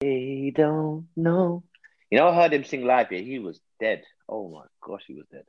[0.00, 1.62] They don't know.
[2.10, 3.22] You know, I heard him sing live here.
[3.22, 4.02] He was dead.
[4.28, 5.44] Oh my gosh, he was dead.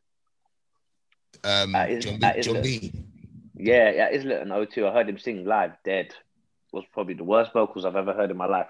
[1.44, 2.62] Um, is- John, John.
[2.62, 2.92] B.
[3.60, 4.88] Yeah, yeah, Islet and O2.
[4.88, 6.14] I heard him sing live, dead.
[6.72, 8.68] Was probably the worst vocals I've ever heard in my life.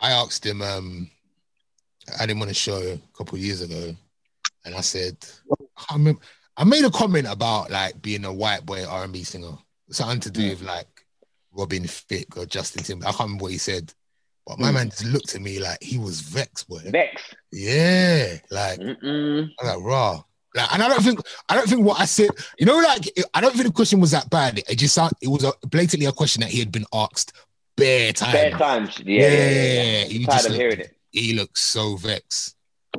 [0.00, 0.62] I asked him.
[0.62, 1.10] Um,
[2.08, 3.94] I had him on a show a couple of years ago,
[4.64, 5.16] and I said,
[5.90, 6.20] I, remember,
[6.56, 9.58] I made a comment about like being a white boy R and B singer,
[9.90, 11.04] something to do with like
[11.52, 13.14] Robin Thicke or Justin Timberlake.
[13.14, 13.92] I can't remember what he said,
[14.50, 14.74] but my Mm.
[14.74, 16.80] man just looked at me like he was vexed, boy.
[16.86, 17.34] Vexed.
[17.52, 19.48] Yeah, like Mm-mm.
[19.60, 20.22] I'm like raw.
[20.54, 22.30] Like, and I don't think I don't think what I said.
[22.58, 24.58] You know, like I don't think the question was that bad.
[24.58, 27.32] It just sound, it was a, blatantly a question that he had been asked
[27.76, 28.32] bare times.
[28.32, 29.00] Bare times.
[29.04, 29.82] Yeah, yeah, yeah.
[30.00, 30.04] yeah.
[30.04, 30.96] he Tired just of looked- hearing it.
[31.12, 32.56] He looks so vexed.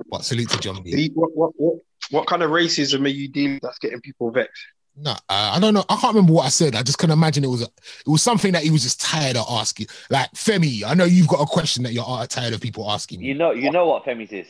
[0.10, 1.12] But salute to John B.
[1.14, 1.76] What, what, what,
[2.12, 4.64] what kind of racism are you dealing with that's getting people vexed?
[4.96, 5.86] No, uh, I don't know.
[5.90, 6.76] I can't remember what I said.
[6.76, 9.38] I just can imagine it was a, it was something that he was just tired
[9.38, 9.88] of asking.
[10.10, 13.22] Like Femi, I know you've got a question that you're uh, tired of people asking.
[13.22, 13.34] You You.
[13.36, 14.48] know, you know what Femi's is.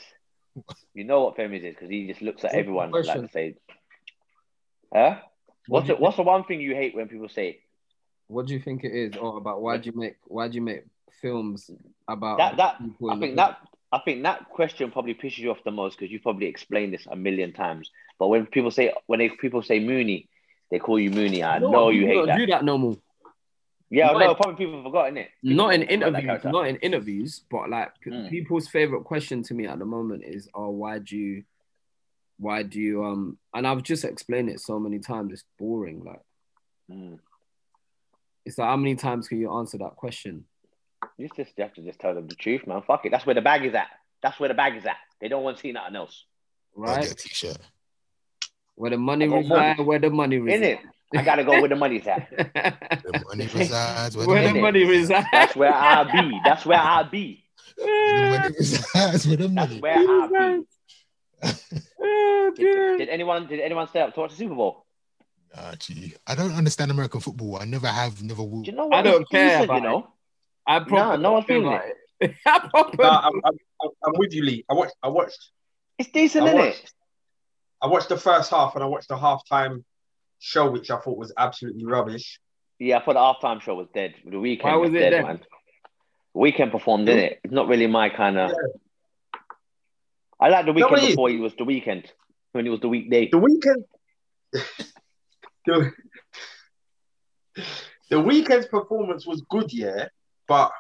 [0.94, 3.56] You know what Femi's is because he just looks at everyone like to say,
[4.94, 5.20] "Huh?
[5.68, 7.60] What's do the, what's the one thing you hate when people say
[8.28, 10.62] What do you think it is, or about why do you make why do you
[10.62, 10.84] make
[11.22, 11.70] films
[12.08, 12.58] about that?
[12.58, 13.60] That I think that
[13.94, 17.08] I think that question probably pisses you off the most because you've probably explained this
[17.10, 17.92] a million times.
[18.20, 20.30] But when people say when they, people say Mooney,
[20.72, 21.44] they call you Mooney.
[21.44, 22.38] I No, know you people hate don't that.
[22.38, 22.98] do that no more.
[23.90, 24.30] Yeah, I Not know.
[24.32, 25.30] in- Probably people have forgotten it.
[25.44, 28.30] Not in People forgot that interviews, not in interviews, but like Mm.
[28.30, 31.44] people's favorite question to me at the moment is, "Oh, why do you,
[32.38, 35.34] why do you?" Um, and I've just explained it so many times.
[35.34, 36.04] It's boring.
[36.06, 36.22] Like
[36.90, 37.20] Mm.
[38.46, 40.46] it's like how many times can you answer that question?
[41.18, 42.82] You just you have to just tell them the truth, man.
[42.84, 43.10] Fuck it.
[43.12, 43.90] That's where the bag is at.
[44.22, 44.98] That's where the bag is at.
[45.20, 46.26] They don't want to see nothing else.
[46.78, 47.18] I'll get a Right?
[47.18, 47.58] t-shirt.
[48.76, 50.64] Where the money I got reside, where the money In reside.
[50.64, 50.80] it,
[51.16, 52.30] I gotta go where the money's at.
[53.04, 54.16] The money resides.
[54.18, 55.28] Where, where the the money, money resides.
[55.32, 56.40] That's where I'll be.
[56.44, 57.44] That's where I'll be.
[57.78, 59.28] where the money resides.
[59.28, 59.80] Where the That's money.
[59.82, 60.28] where I'll
[60.60, 60.66] be.
[61.44, 64.86] Oh, Did, did anyone did anyone stay up to watch the Super Bowl?
[65.56, 66.14] Ah, gee.
[66.28, 67.58] I don't understand American football.
[67.58, 68.62] I never have, never will.
[68.62, 68.96] Do you know what?
[68.98, 70.08] I don't care decent, about you know.
[70.68, 72.36] I No, proper no one's feel feeling like it.
[72.46, 74.64] I proper No, I'm, I'm, I'm- I'm with you, Lee.
[74.70, 75.50] I watched, I watched,
[75.98, 76.92] It's decent, I isn't it?
[77.82, 79.84] Watched, I watched the first half and I watched the halftime
[80.40, 82.40] show, which I thought was absolutely rubbish.
[82.80, 84.16] Yeah, I thought the halftime show was dead.
[84.26, 85.24] The Weeknd Why was it dead, dead?
[85.26, 85.40] man.
[86.36, 87.40] Weeknd performed, didn't it?
[87.44, 88.52] It's not really my kind of.
[90.40, 91.10] I like the Weeknd it is.
[91.10, 92.06] before he was the Weeknd
[92.54, 93.30] when it was the weekday.
[93.30, 93.84] The Weeknd,
[95.66, 95.92] the,
[98.10, 100.08] the Weeknd's performance was good, yeah,
[100.48, 100.72] but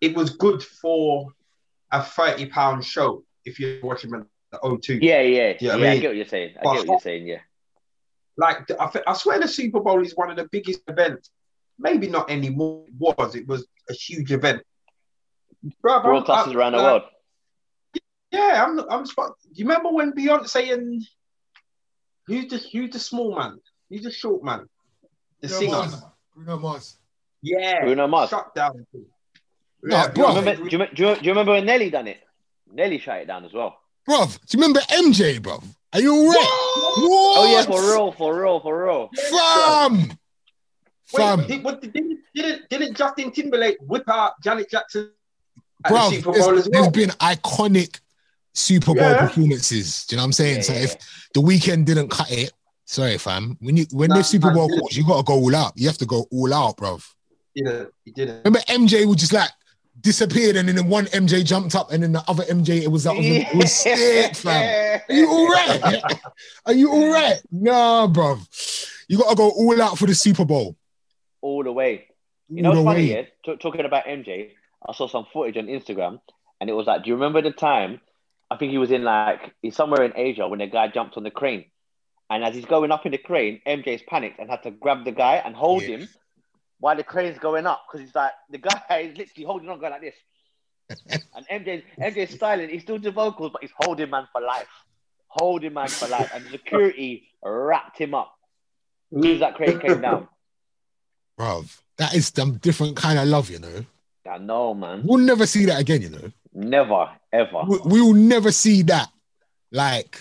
[0.00, 1.28] it was good for
[1.90, 4.22] a thirty pound show if you're watching at
[4.62, 4.98] the O2.
[5.02, 5.86] Yeah, yeah, Yeah, yeah.
[5.88, 6.54] I I, get what you're saying.
[6.58, 7.26] I But- get what you're saying.
[7.26, 7.40] Yeah.
[8.36, 11.30] like I, th- I swear the Super Bowl is one of the biggest events.
[11.78, 12.86] Maybe not anymore.
[12.88, 14.62] It was it was a huge event.
[15.84, 17.02] Bruv, I'm- Broadcasters I- around the world.
[18.30, 18.78] Yeah, I'm.
[18.90, 19.04] I'm.
[19.04, 19.12] Do
[19.52, 21.04] you remember when Beyonce and
[22.26, 23.58] who's the who's the small man?
[23.88, 24.66] Who's the short man?
[25.40, 25.72] The Bruno singer.
[25.76, 26.02] Mars.
[26.34, 26.98] Bruno Mars.
[27.42, 27.82] Yeah.
[27.84, 28.30] Bruno Mars.
[28.30, 28.84] Shut down.
[28.92, 30.24] No, Yeah, bro.
[30.24, 32.18] Beyonce- Remember, do, you, do, you, do you remember when Nelly done it?
[32.72, 33.76] Nelly shut it down as well.
[34.08, 35.64] Bruv, do you remember MJ, bruv?
[35.92, 36.36] Are you all right?
[36.36, 37.38] What?
[37.38, 39.10] Oh yeah, for real, for real, for real.
[39.30, 40.12] Fam!
[41.06, 45.10] Fam, Wait, did, what, didn't, didn't didn't Justin Timberlake whip out Janet Jackson
[45.84, 48.00] at the bruv, Super there's, Bowl as there's been iconic
[48.52, 49.26] Super Bowl Yeah.
[49.26, 50.06] performances.
[50.06, 50.56] Do you know what I'm saying?
[50.56, 50.96] Yeah, so yeah, if
[51.34, 52.52] the Weeknd didn't cut it,
[52.84, 53.56] sorry, fam.
[53.60, 55.72] When you when Nah, the Super Bowl he calls, you gotta go all out.
[55.76, 57.06] You have to go all out, bruv.
[57.54, 57.90] He didn't.
[58.04, 58.44] He didn't.
[58.44, 59.50] Remember MJ would just like
[60.00, 63.04] disappeared, and then the one MJ jumped up, and then the other MJ it was
[63.04, 63.82] that was, it was
[64.40, 65.00] fam.
[65.08, 66.14] Are you all right?
[66.66, 67.40] Are you all right?
[67.50, 68.38] Nah, bro.
[69.08, 70.76] You gotta go all out for the Super Bowl.
[71.40, 72.06] All the way.
[72.48, 73.22] You All know what's funny, yeah?
[73.44, 74.50] T- talking about MJ,
[74.86, 76.20] I saw some footage on Instagram,
[76.60, 78.00] and it was like, do you remember the time?
[78.50, 81.22] I think he was in like he's somewhere in Asia when the guy jumped on
[81.22, 81.64] the crane,
[82.30, 85.12] and as he's going up in the crane, MJ's panicked and had to grab the
[85.12, 85.96] guy and hold Yeah.
[85.98, 86.08] him
[86.84, 89.92] while the crane's going up because he's like the guy is literally holding on, going
[89.92, 92.68] like this, and MJ MJ's styling.
[92.68, 94.68] He's still the vocals, but he's holding man for life,
[95.28, 98.34] holding man for life, and security wrapped him up.
[99.16, 100.28] As soon as that crane came down,
[101.40, 103.86] Bruv, that is some different kind of love, you know.
[104.30, 105.04] I know, man.
[105.06, 106.32] We'll never see that again, you know.
[106.52, 107.62] Never, ever.
[107.66, 109.10] We, we will never see that,
[109.72, 110.20] like,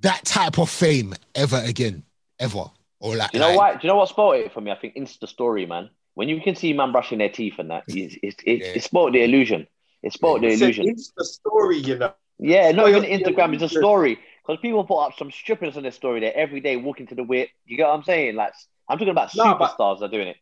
[0.00, 2.02] that type of fame ever again,
[2.40, 2.64] ever.
[3.02, 3.72] Or like, Do you know like, why?
[3.74, 4.70] Do you know what spoiled it for me?
[4.70, 5.90] I think Insta story, man.
[6.14, 8.66] When you can see man brushing their teeth and that, it's, it's, it, Yeah.
[8.76, 9.66] it spoiled the illusion.
[10.04, 10.88] It spoiled the It's, illusion.
[10.88, 12.12] it's the story, you know.
[12.38, 14.18] Yeah, not even Instagram, it's a story.
[14.46, 17.22] Because people put up some strippers on their story there every day walking to the
[17.24, 17.48] whip.
[17.64, 18.36] You get what I'm saying?
[18.36, 18.52] Like,
[18.88, 20.36] I'm talking about No, superstars that are doing it.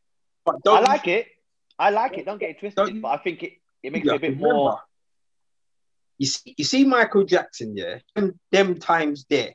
[0.44, 1.28] But I don't like it.
[1.78, 2.24] I like it.
[2.26, 3.52] Don't get it twisted, Don't but I think it,
[3.82, 4.80] it makes You it a have to bit more.
[6.18, 9.54] You see, you see Michael Jackson, yeah, them, them times there,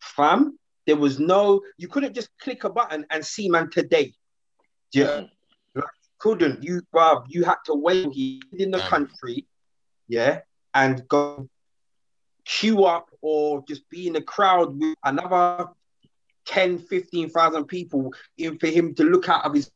[0.00, 0.58] fam.
[0.86, 4.14] There was no, you couldn't just click a button and see man today.
[4.92, 5.24] Yeah,
[5.74, 5.84] like,
[6.18, 7.24] couldn't you, bruv?
[7.28, 8.06] You had to wait.
[8.58, 8.88] In the Damn.
[8.88, 9.46] country,
[10.08, 10.40] yeah,
[10.74, 11.48] and go
[12.44, 15.68] queue up or just be in the crowd with another
[16.46, 19.70] 10, 15,000 people in for him to look out of his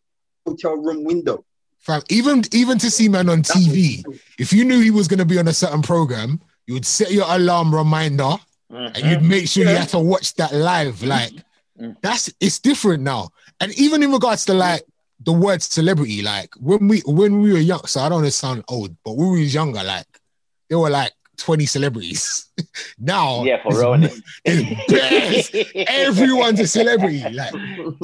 [0.47, 1.45] hotel room window.
[1.79, 4.03] Fam, even even to see man on TV,
[4.39, 7.27] if you knew he was gonna be on a certain program, you would set your
[7.29, 8.37] alarm reminder
[8.77, 9.11] and Mhm.
[9.11, 11.03] you'd make sure you had to watch that live.
[11.03, 11.33] Like
[11.81, 11.97] Mm.
[12.03, 13.31] that's it's different now.
[13.61, 14.85] And even in regards to like
[15.21, 18.31] the word celebrity, like when we when we were young, so I don't want to
[18.33, 20.07] sound old, but when we was younger, like
[20.69, 22.47] there were like 20 celebrities.
[22.99, 24.09] now Yeah, for real.
[24.45, 25.51] it's.
[25.91, 27.25] Everyone's a celebrity.
[27.31, 27.53] Like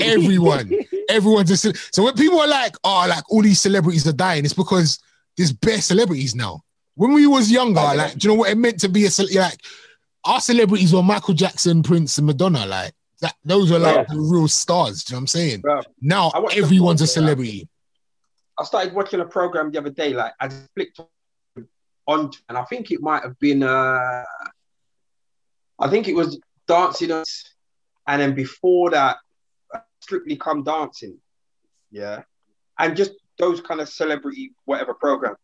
[0.03, 0.73] everyone.
[1.09, 4.45] Everyone's a ce- so when people are like, oh, like all these celebrities are dying,
[4.45, 4.99] it's because
[5.37, 6.63] there's bare celebrities now.
[6.95, 7.93] When we was younger, yeah.
[7.93, 9.61] like, do you know what it meant to be a cele- like
[10.25, 12.67] our celebrities were Michael Jackson, Prince, and Madonna.
[12.67, 14.15] Like that, those were like Yeah.
[14.15, 15.05] the real stars.
[15.05, 15.63] Do you know what I'm saying?
[15.63, 17.69] Bruv, Now I watched the everyone's a celebrity.
[18.59, 20.13] I started watching a program the other day.
[20.13, 21.01] Like I just flicked
[22.07, 23.63] on, and I think it might have been.
[23.63, 24.25] uh
[25.79, 26.39] I think it was
[26.69, 27.55] Dancing Us,
[28.07, 29.17] and then before that,
[30.03, 31.17] Strictly Come Dancing.
[31.91, 32.23] Yeah,
[32.79, 35.37] and just those kind of celebrity whatever program.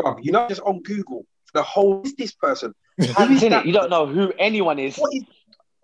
[0.00, 2.74] Bruv, you know, just on Google, the whole is this person.
[2.98, 3.62] Haven't that?
[3.62, 3.66] it.
[3.66, 4.96] You don't know who anyone is.
[4.96, 5.22] What is?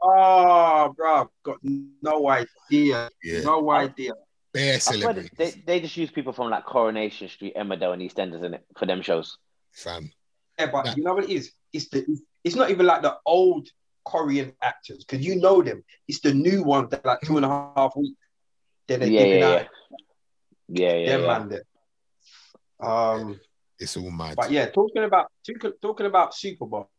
[0.02, 1.56] Oh, bruv, got
[2.02, 3.08] no idea.
[3.22, 4.12] Yeah, No idea.
[4.52, 8.44] bare I celebrities, they, they just use people from like Coronation Street, Emmerdale, and EastEnders
[8.44, 9.38] in it for them shows.
[9.72, 10.10] fam.
[10.58, 10.94] Yeah, but Yeah.
[10.96, 11.52] you know what it is?
[11.72, 12.04] It's the
[12.44, 13.68] it's not even like the old
[14.04, 15.82] Korean actors because you know them.
[16.06, 18.16] It's the new ones that like two and a half weeks.
[18.86, 19.66] Then they're Yeah, yeah, out
[20.68, 21.26] Yeah, yeah, them yeah.
[21.38, 21.62] man there.
[22.80, 23.40] Um,
[23.78, 24.36] It's all mad.
[24.36, 26.90] but yeah, talking about talking, talking about Super Bowl,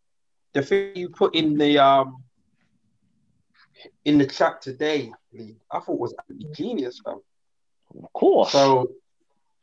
[0.56, 2.24] the thing you put in the um
[4.06, 6.16] in the chat today, Lee, I thought was
[6.54, 7.20] genius, fam.
[8.02, 8.52] Of course.
[8.52, 8.92] So,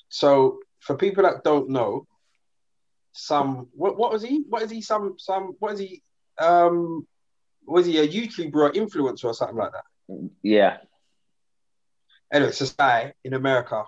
[0.09, 2.07] so for people that don't know,
[3.13, 4.45] some what what was he?
[4.49, 4.83] What is he?
[4.83, 6.03] Some some what is he?
[6.39, 7.07] Um,
[7.67, 10.31] was he a YouTuber or influencer or something like that?
[10.43, 10.77] yeah.
[12.33, 13.85] Anyway, it's this guy in America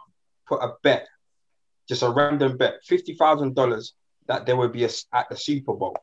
[0.47, 1.07] put a bet,
[1.87, 3.95] just a random bet, fifty thousand dollars
[4.27, 5.97] that there would be a at the Super Bowl.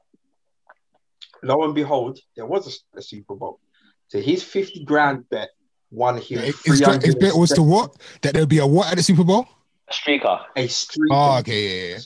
[1.43, 3.59] Lo and behold, there was a, a Super Bowl.
[4.07, 5.49] So his fifty grand bet
[5.89, 7.95] won him His, his bet was to what?
[8.21, 9.47] That there'll be a what at the Super Bowl?
[9.87, 10.41] A streaker.
[10.55, 11.11] a streak.
[11.11, 11.99] Oh, ah, okay, yeah,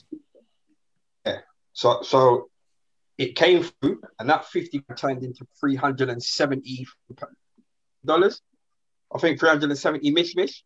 [1.25, 1.37] yeah.
[1.73, 2.49] So so
[3.17, 6.85] it came through, and that 50 turned into 370
[8.03, 8.41] dollars.
[9.13, 10.63] I think 370 mish mish.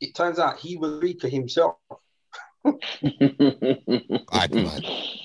[0.00, 1.76] It turns out he was weaker himself.
[2.64, 2.80] Bad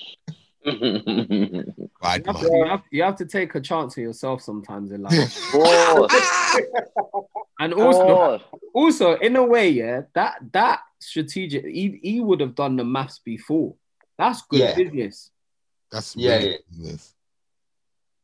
[0.65, 1.73] man.
[2.01, 4.91] Bad You have, to, you, have, you have to take a chance on yourself sometimes
[4.91, 5.33] in life.
[7.61, 8.43] And also, course.
[8.73, 13.19] also in a way, yeah, that that strategic, he, he would have done the maths
[13.19, 13.75] before.
[14.17, 14.75] That's good Yeah.
[14.75, 15.29] business.
[15.91, 16.57] That's Yeah, really yeah.
[16.69, 17.13] business.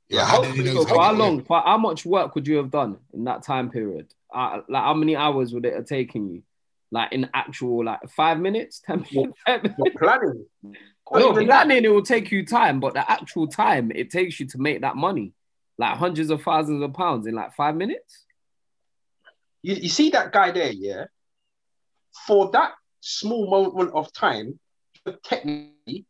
[0.08, 1.44] Yeah, how hopefully did he know So he's for how long?
[1.44, 4.08] For how much work would you have done in that time period?
[4.34, 6.44] Uh, like how many hours would it have taken you?
[6.92, 9.38] Like in actual, like five minutes, ten minutes.
[9.46, 9.98] Ten minutes?
[10.00, 10.46] Planning?
[11.14, 14.48] No, even planning it will take you time, but the actual time it takes you
[14.48, 15.34] to make that money,
[15.78, 18.26] like hundreds of thousands of pounds in like five minutes.
[19.62, 21.06] You, you see that guy there, yeah?
[22.26, 24.60] For that small moment of time,
[25.24, 26.06] technically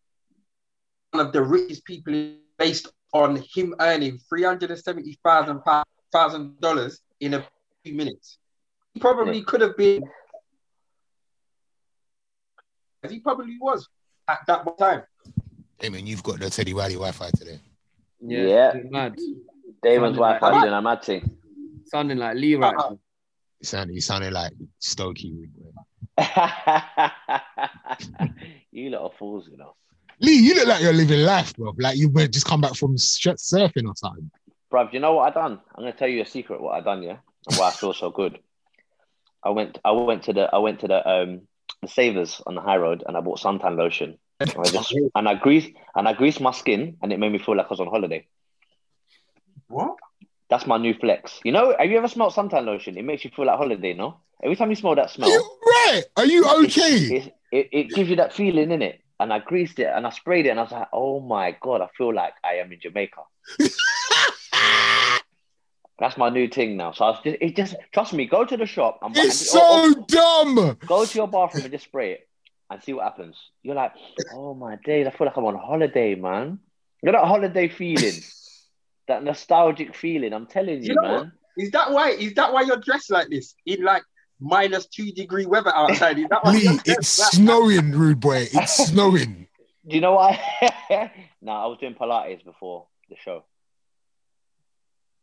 [1.11, 5.61] one of the richest people based on him earning three hundred and seventy thousand
[6.11, 7.45] thousand dollars in a
[7.83, 8.37] few minutes.
[8.93, 10.03] He probably could have been.
[13.03, 13.87] as He probably was
[14.27, 15.03] at that one time.
[15.79, 17.59] Hey man, you've got the Teddy Riley Wi-Fi today.
[18.21, 18.71] Yeah.
[18.75, 19.15] it's mad.
[19.83, 21.37] Damon's Wi-Fi like- is doing a mad thing.
[21.85, 22.97] Sounding like Lee right now.
[23.59, 25.47] You sounded, you sounded like Stokey.
[28.71, 29.75] you lot are fools, you know.
[30.19, 31.73] Lee, you look like you're living life, bro.
[31.77, 34.31] Like you might just come back from sh- surfing or something.
[34.71, 35.59] Bruv, you know what I done?
[35.75, 37.17] I'm gonna tell you a secret what I done, yeah,
[37.47, 38.39] and why I feel so good.
[39.43, 41.41] I went I went to the I went to the um
[41.85, 44.17] the Savers on the high road and I bought suntan lotion.
[44.39, 47.39] And I just and I greased and I greased my skin and it made me
[47.39, 48.25] feel like I was on holiday.
[49.67, 49.95] What?
[50.49, 51.39] That's my new flex.
[51.43, 52.97] You know, have you ever smelled suntan lotion?
[52.97, 54.17] It makes you feel like holiday, no?
[54.43, 56.03] Every time you smell that Are smell, you right?
[56.17, 56.97] Are you okay?
[57.17, 59.01] it, it, it gives you that feeling in it.
[59.19, 61.81] And I greased it and I sprayed it and I was like, oh my god,
[61.81, 63.21] I feel like I am in Jamaica.
[65.99, 66.91] That's my new thing now.
[66.91, 68.25] So I was just, it just trust me.
[68.25, 70.77] Go to the shop and, and It's or- or so dumb.
[70.85, 72.27] go to your bathroom and just spray it
[72.69, 73.37] and see what happens.
[73.63, 73.93] You're like,
[74.33, 76.59] oh my days, I feel like I'm on holiday, man.
[77.01, 78.21] You know that holiday feeling,
[79.07, 80.33] that nostalgic feeling.
[80.33, 81.31] I'm telling you, You know man.
[81.57, 82.09] Is that why?
[82.11, 84.03] Is that why you're dressed like this in like
[84.41, 86.19] minus two degree weather outside?
[86.19, 88.47] Is that why Lee, it's snowing, rude boy.
[88.51, 89.47] It's snowing.
[89.87, 90.41] Do you know why?
[91.41, 93.45] no, I was doing Pilates before the show.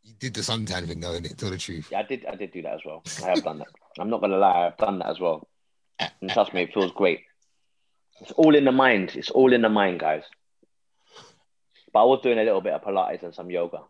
[0.04, 1.36] You did the suntan thing, though, innit?
[1.36, 1.88] Tell the truth.
[1.90, 2.26] Yeah, I did.
[2.26, 3.02] I did do that as well.
[3.22, 3.68] I have done that.
[3.98, 4.66] I'm not gonna lie.
[4.66, 5.48] I've done that as well.
[6.20, 7.20] And trust me, it feels great.
[8.20, 9.12] It's all in the mind.
[9.14, 10.24] It's all in the mind, guys.
[11.92, 13.82] But I was doing a little bit of Pilates and some yoga.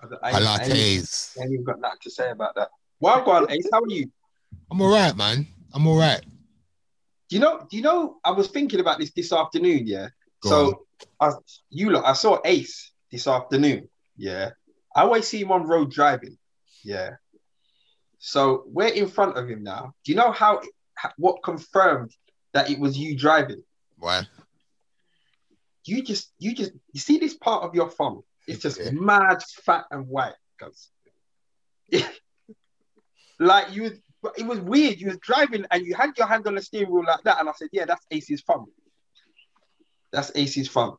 [0.00, 1.38] I, I, I, Pilates.
[1.38, 2.68] I ain't even got nothing to say about that.
[3.00, 3.68] Well, go on, Ace.
[3.72, 4.10] How are you?
[4.70, 5.46] I'm all right, man.
[5.72, 6.20] I'm all right.
[7.28, 7.66] Do you know?
[7.68, 8.18] Do you know?
[8.24, 9.86] I was thinking about this this afternoon.
[9.86, 10.08] Yeah.
[10.40, 10.86] Go so,
[11.18, 11.30] I,
[11.70, 12.04] you look.
[12.04, 13.88] I saw Ace this afternoon.
[14.16, 14.50] Yeah.
[14.96, 16.38] I always see him on road driving.
[16.82, 17.10] Yeah.
[18.18, 19.94] So we're in front of him now.
[20.04, 20.60] Do you know how?
[21.16, 22.14] What confirmed
[22.52, 23.62] that it was you driving?
[23.98, 24.22] Why?
[25.84, 28.22] You just, you just, you see this part of your thumb.
[28.46, 28.90] It's just Yeah.
[28.92, 30.34] mad, fat, and white.
[30.60, 30.88] Cause,
[33.40, 33.90] like you,
[34.36, 35.00] it was weird.
[35.00, 37.48] You was driving and you had your hand on the steering wheel like that, and
[37.48, 38.66] I said, "Yeah, that's Ace's thumb.
[40.12, 40.96] That's Ace's thumb."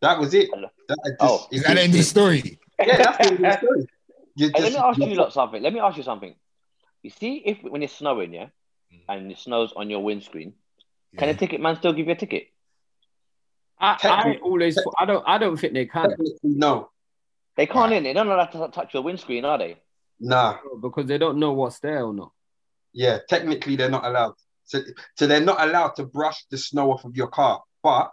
[0.00, 0.50] That was it.
[0.50, 1.38] That, oh.
[1.38, 1.48] just- Oh.
[1.50, 2.58] it Is that the end of the story?
[2.78, 3.86] Yeah, that's the end of the story.
[4.36, 5.60] You Hey, let me ask you lot something.
[5.60, 6.34] Let me ask you something.
[7.02, 8.46] You see, if when it's snowing, yeah,
[8.90, 9.00] mm.
[9.08, 10.54] and it snows on your windscreen,
[11.18, 12.46] can a ticket man still give you a ticket?
[13.78, 16.90] I, I always, I don't, I don't think they can no,
[17.56, 18.04] They can't in.
[18.04, 19.76] They don't know how to touch your windscreen, are they?
[20.20, 20.58] nah.
[20.80, 22.32] because they don't know what's there or not.
[22.92, 24.34] Yeah, technically they're not allowed.
[24.64, 24.80] So,
[25.16, 27.62] so they're not allowed to brush the snow off of your car.
[27.82, 28.10] But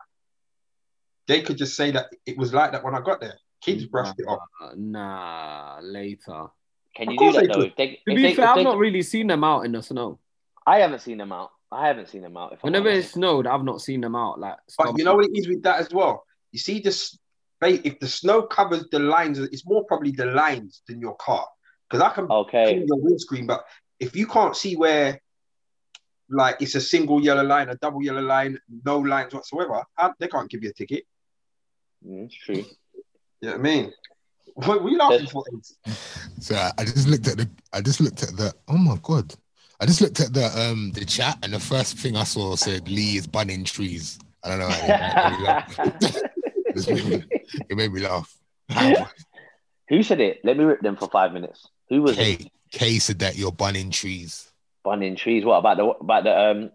[1.28, 3.36] they could just say that it was like that when I got there.
[3.62, 4.40] Kids brushed it off.
[4.76, 6.48] Nah, later.
[6.96, 7.54] Can Of you do that though?
[7.62, 7.66] could.
[7.72, 9.84] If they, To be they, fair, I've they- not really seen them out in the
[9.84, 10.20] snow.
[10.66, 11.52] I haven't seen them out.
[11.72, 12.54] I haven't seen them out.
[12.54, 14.40] If Whenever it snowed, I've not seen them out.
[14.40, 16.24] Like, But you know what it is with that as well.
[16.52, 17.18] You see this,
[17.62, 21.46] if the snow covers the lines, it's more probably the lines than your car.
[21.90, 23.66] Because I can okay, clean your windscreen, but
[24.00, 25.22] if you can't see where,
[26.30, 30.28] like, it's a single yellow line, a double yellow line, no lines whatsoever, how- they
[30.28, 31.04] can't give you a ticket.
[32.06, 32.66] It's true.
[33.42, 33.94] You know I mean?
[34.56, 35.44] What were you laughing for?
[36.40, 37.50] So I, I just looked at the.
[37.74, 38.54] I just looked at the.
[38.68, 39.34] Oh my god!
[39.80, 42.88] I just looked at the um the chat, and the first thing I saw said
[42.88, 44.20] Lee is bunning trees.
[44.44, 44.70] I don't know.
[44.70, 45.80] It, made me laugh.
[47.70, 48.38] it made me laugh.
[49.90, 50.42] Who said it?
[50.44, 51.68] Let me rip them for five minutes.
[51.90, 52.40] Who was it?
[52.40, 54.52] Kay, Kay said that you're bunning trees,
[54.84, 55.44] Bunning trees.
[55.44, 56.72] What about the about the um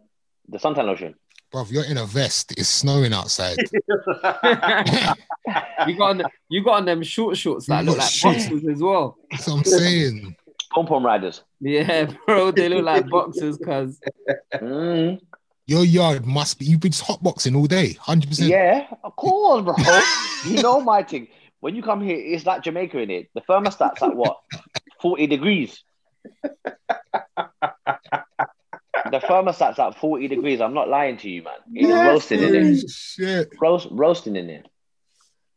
[0.49, 1.15] the suntan lotion?
[1.53, 1.71] Bruv.
[1.71, 2.53] You're in a vest.
[2.57, 3.57] It's snowing outside.
[5.87, 8.47] you got on, the, you got on them short shorts that You look like shorts.
[8.49, 9.17] boxers as well.
[9.31, 10.37] That's what I'm saying.
[10.73, 11.43] Pom pom riders.
[11.61, 14.01] Yeah, bro, they look like boxers because
[14.55, 15.21] Mm,
[15.67, 16.65] Your yard must be.
[16.67, 17.93] You've been hotboxing all day.
[17.95, 18.49] Hundred percent.
[18.51, 19.75] yeah, of course, bro.
[20.51, 21.29] you know my thing.
[21.61, 23.31] When you come here, it's like Jamaica in it.
[23.35, 24.39] The thermostat's at what?
[25.01, 25.83] 40 degrees.
[29.13, 30.61] The thermostat's at 40 degrees.
[30.61, 31.55] I'm not lying to you, man.
[31.73, 32.91] It's roasting in Oh, it.
[32.91, 33.49] shit.
[33.61, 34.67] Roast, roasting in it.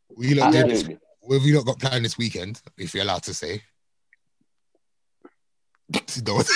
[0.10, 1.00] What you lot doing this- Absolutely.
[1.46, 2.62] you not got planned this weekend?
[2.78, 3.64] If you're allowed to say.
[6.24, 6.48] Don't-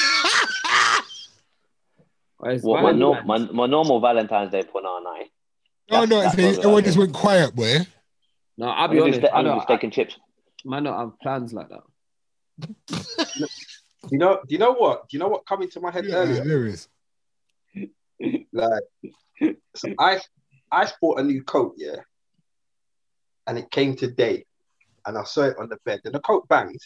[2.37, 5.27] What, my, no, my, my normal Valentine's Day punana night.
[5.91, 7.79] no, no, it's, that's what everyone just went quiet, boy.
[8.57, 9.19] No, I'll I'm be honest.
[9.19, 10.15] ste- I I'm gonna do don't, steak and chips.
[10.65, 11.83] I might not have plans like that.
[14.11, 15.07] you know, do you know what?
[15.09, 16.41] Do you know what come into my head Yeah, earlier?
[16.43, 16.87] hilarious.
[18.51, 18.83] Like,
[19.75, 20.19] so I
[20.71, 21.97] I bought a new coat, yeah,
[23.47, 24.45] and it came today,
[25.05, 26.79] and I saw it on the bed, and the coat banged.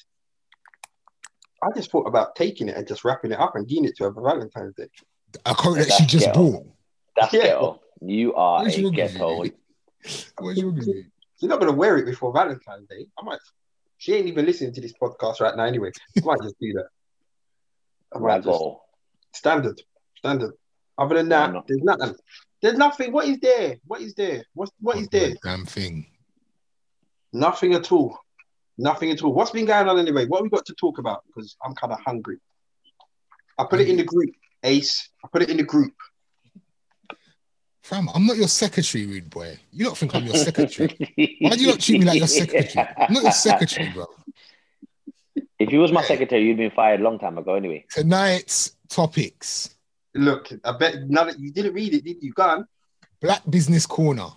[1.63, 4.03] I just thought about taking it and just wrapping it up and giving it to
[4.05, 4.89] her for Valentine's Day.
[5.45, 6.51] A coat that That's she just ghetto.
[6.51, 6.63] bought.
[6.65, 6.71] Yeah.
[7.15, 7.81] That's ghetto.
[8.01, 9.43] You are What's a wrong with ghetto.
[9.45, 9.51] you?
[10.39, 11.05] What's wrong you?
[11.39, 13.07] She's not gonna wear it before Valentine's Day.
[13.17, 13.39] I might.
[13.97, 15.89] She ain't even listening to this podcast right now, anyway.
[16.17, 16.87] I might just do that.
[18.15, 18.63] I might just
[19.33, 19.81] standard,
[20.17, 20.53] standard.
[20.97, 21.67] Other than that, not?
[21.67, 22.15] there's nothing.
[22.61, 23.11] There's nothing.
[23.11, 23.77] What is there?
[23.85, 24.43] What is there?
[24.53, 25.33] What's what is there?
[25.43, 26.05] Damn thing.
[27.31, 28.17] Nothing at all.
[28.77, 29.33] Nothing at all.
[29.33, 30.25] What's been going on anyway?
[30.25, 31.23] What have we got to talk about?
[31.27, 32.37] Because I'm kind of hungry.
[33.57, 34.31] I put it in the group,
[34.63, 35.09] Ace.
[35.23, 35.93] I put it in the group.
[37.83, 39.59] Fam, I'm not your secretary, rude boy.
[39.71, 40.95] You don't think I'm your secretary.
[41.41, 42.87] Why do you not treat me like your secretary?
[42.97, 44.05] I'm not your secretary, bro.
[45.59, 47.85] If you was my secretary, you'd been fired a long time ago anyway.
[47.89, 49.75] Tonight's topics.
[50.15, 52.33] Look, I bet none of you didn't read it, did you?
[52.33, 52.67] Go on.
[53.21, 54.27] Black Business Corner.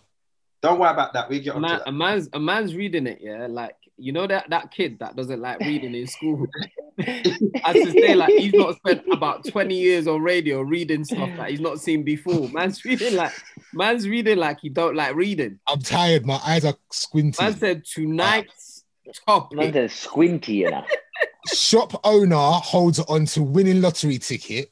[0.63, 1.29] Don't worry about that.
[1.29, 3.47] We get A, on man, to a man's a man's reading it, yeah.
[3.49, 6.47] Like you know that that kid that doesn't like reading in school.
[6.99, 11.51] As to say, like he's not spent about 20 years on radio reading stuff that
[11.51, 12.49] he's not seen before.
[12.49, 13.33] Man's reading like
[13.75, 15.59] man's reading like he don't like reading.
[15.69, 16.25] I'm tired.
[16.25, 17.43] My eyes are squinty.
[17.43, 18.66] Man said tonight's
[19.27, 19.59] topic.
[19.59, 20.85] London squinty, you know.
[21.53, 24.71] Shop owner holds on to winning lottery ticket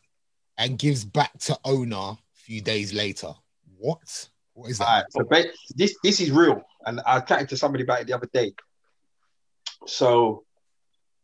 [0.58, 3.32] and gives back to owner a few days later.
[3.78, 4.28] What?
[4.54, 4.88] What is that?
[4.88, 8.06] All right, so ba- this this is real, and I chatted to somebody about it
[8.06, 8.54] the other day.
[9.86, 10.44] So,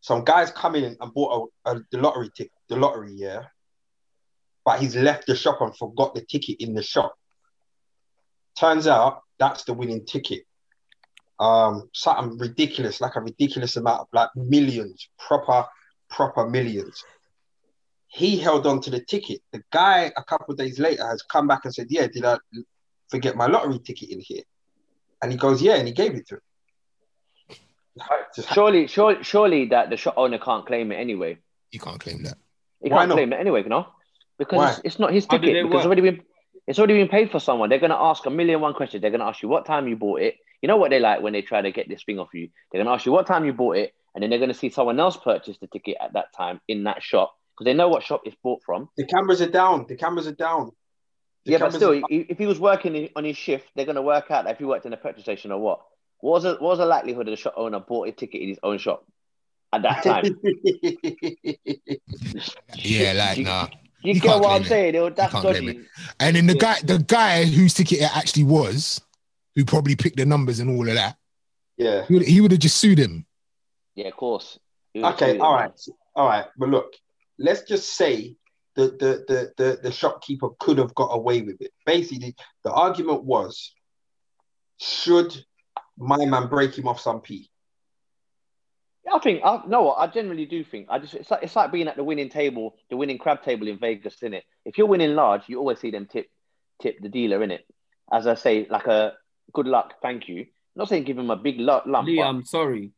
[0.00, 3.44] some guys come in and bought a, a the lottery ticket, the lottery, yeah,
[4.64, 7.14] but he's left the shop and forgot the ticket in the shop.
[8.58, 10.42] Turns out that's the winning ticket.
[11.40, 15.66] Um, something ridiculous, like a ridiculous amount of like millions, proper,
[16.10, 17.02] proper millions.
[18.08, 19.40] He held on to the ticket.
[19.52, 22.36] The guy a couple of days later has come back and said, "Yeah, did I
[23.08, 24.42] forget my lottery ticket in here?"
[25.22, 26.42] And he goes, "Yeah," and he gave it to him.
[28.52, 31.38] Surely, surely, surely that the shop owner can't claim it anyway.
[31.70, 32.36] You can't claim that.
[32.82, 33.14] He Why can't not?
[33.16, 33.86] claim it anyway, you know,
[34.38, 35.64] because it's, it's not his ticket.
[35.64, 36.22] Because it's already been
[36.66, 37.68] it's already been paid for someone.
[37.68, 39.02] They're gonna ask a million one questions.
[39.02, 40.36] They're gonna ask you what time you bought it.
[40.62, 42.48] You know what they like when they try to get this thing off you.
[42.70, 45.00] They're gonna ask you what time you bought it, and then they're gonna see someone
[45.00, 48.22] else purchase the ticket at that time in that shop because they know what shop
[48.24, 48.88] it's bought from.
[48.96, 49.86] the cameras are down.
[49.88, 50.72] The cameras are down.
[51.46, 54.30] The yeah, but still, are- if he was working on his shift, they're gonna work
[54.30, 55.80] out that if he worked in a petrol station or what.
[56.20, 58.48] What was the, what was the likelihood that the shop owner bought a ticket in
[58.50, 59.06] his own shop
[59.72, 60.24] at that time?
[62.76, 63.68] Yeah, like you, nah.
[64.02, 64.66] You, You get what I'm it.
[64.68, 64.92] saying?
[64.92, 65.86] They were- That's can't claim dodgy.
[66.18, 66.58] And then the Yeah.
[66.60, 69.00] guy, the guy whose ticket it actually was,
[69.54, 71.16] who probably picked the numbers and all of that,
[71.76, 72.06] yeah.
[72.06, 73.26] he would, have just sued him.
[73.94, 74.58] Yeah, of course.
[74.96, 75.68] Okay, shooting, all man.
[75.68, 75.80] right,
[76.16, 76.46] all right.
[76.56, 76.94] But look,
[77.38, 78.36] let's just say
[78.76, 81.72] the the the the, the shopkeeper could have got away with it.
[81.84, 83.72] Basically, the argument was,
[84.78, 85.44] should
[85.98, 87.50] my man break him off some p?
[89.12, 90.86] I think I no, I generally do think.
[90.90, 93.66] I just it's like it's like being at the winning table, the winning crab table
[93.68, 94.44] in Vegas, isn't it?
[94.64, 96.28] If you're winning large, you always see them tip
[96.82, 97.66] tip the dealer in it.
[98.12, 99.14] As I say, like a
[99.52, 100.40] good luck, thank you.
[100.40, 102.06] I'm not saying give him a big lu- lump.
[102.06, 102.92] Lee, but- I'm sorry.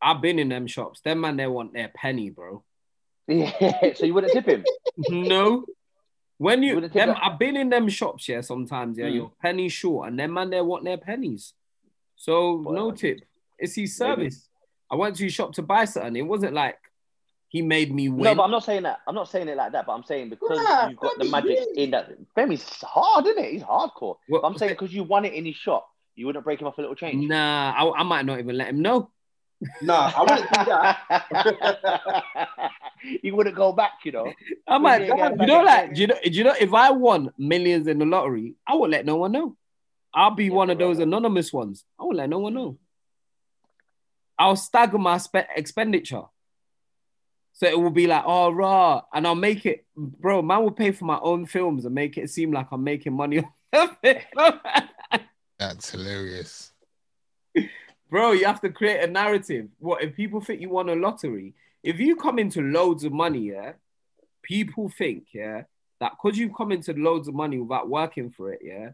[0.00, 1.00] I've been in them shops.
[1.00, 2.62] Them man, they want their penny, bro.
[3.26, 4.64] yeah, so you wouldn't tip him.
[5.08, 5.64] no.
[6.38, 7.16] When You you, them.
[7.20, 9.14] I've been in them shops, yeah, sometimes, yeah, Mm.
[9.14, 11.52] you're penny short, and them man, they want their pennies.
[12.14, 13.20] So no tip.
[13.58, 14.30] It's his maybe.
[14.90, 14.90] Service.
[14.90, 16.16] I went to his shop to buy something.
[16.16, 16.76] It wasn't like
[17.48, 18.24] he made me win.
[18.24, 18.98] No, but I'm not saying that.
[19.06, 19.86] I'm not saying it like that.
[19.86, 22.10] But I'm saying because Yeah, you've got the magic really- in that.
[22.34, 23.52] Femi's hard, isn't it?
[23.52, 24.16] He's hardcore.
[24.28, 26.66] What- But I'm saying because you won it in his shop, you wouldn't break him
[26.66, 27.28] off a little change.
[27.28, 29.10] nah, I, I might not even let him know.
[29.82, 32.22] Nah, I wouldn't do that.
[33.22, 34.32] you wouldn't go back, you know.
[34.68, 36.90] I might, Yeah, yeah, you know, like, do you know, do you know, if I
[36.92, 39.56] won millions in the lottery, I would let no one know.
[40.14, 40.84] I'll be Yeah, one of right.
[40.86, 41.84] those anonymous ones.
[42.00, 42.78] I would let no one know.
[44.38, 46.22] I'll stagger my spe- expenditure.
[47.54, 49.02] So it will be like, oh, raw.
[49.12, 52.30] And I'll make it, bro, man will pay for my own films and make it
[52.30, 53.42] seem like I'm making money.
[55.58, 56.70] That's hilarious.
[58.08, 59.68] bro, you have to create a narrative.
[59.80, 61.54] What if people think you won a lottery?
[61.82, 63.72] If you come into loads of money, yeah,
[64.42, 65.62] people think, yeah,
[66.00, 68.90] that because you've come into loads of money without working for it, yeah,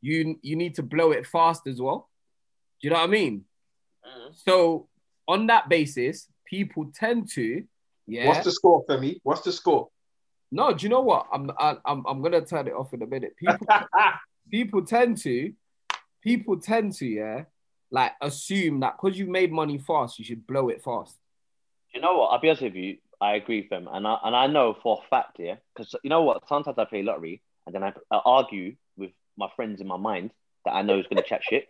[0.00, 2.08] you you need to blow it fast as well.
[2.80, 3.44] Do you know what I mean?
[4.34, 4.88] So
[5.26, 7.64] on that basis, people tend to,
[8.06, 8.28] yeah.
[8.28, 9.20] What's the score, for me?
[9.22, 9.88] What's the score?
[10.54, 11.26] no, do you know what?
[11.32, 13.34] I'm I, I'm I'm gonna turn it off in a minute.
[13.36, 13.66] People
[14.50, 15.52] people tend to,
[16.22, 17.44] people tend to, yeah,
[17.90, 21.16] like assume that because you made money fast, you should blow it fast.
[21.92, 22.28] You know what?
[22.28, 22.98] I'll be honest with you.
[23.20, 26.10] I agree with them, and I and I know for a fact, yeah, because you
[26.10, 26.46] know what?
[26.48, 30.30] Sometimes I play lottery, and then I, I argue with my friends in my mind
[30.64, 31.66] that I know is going to chat shit.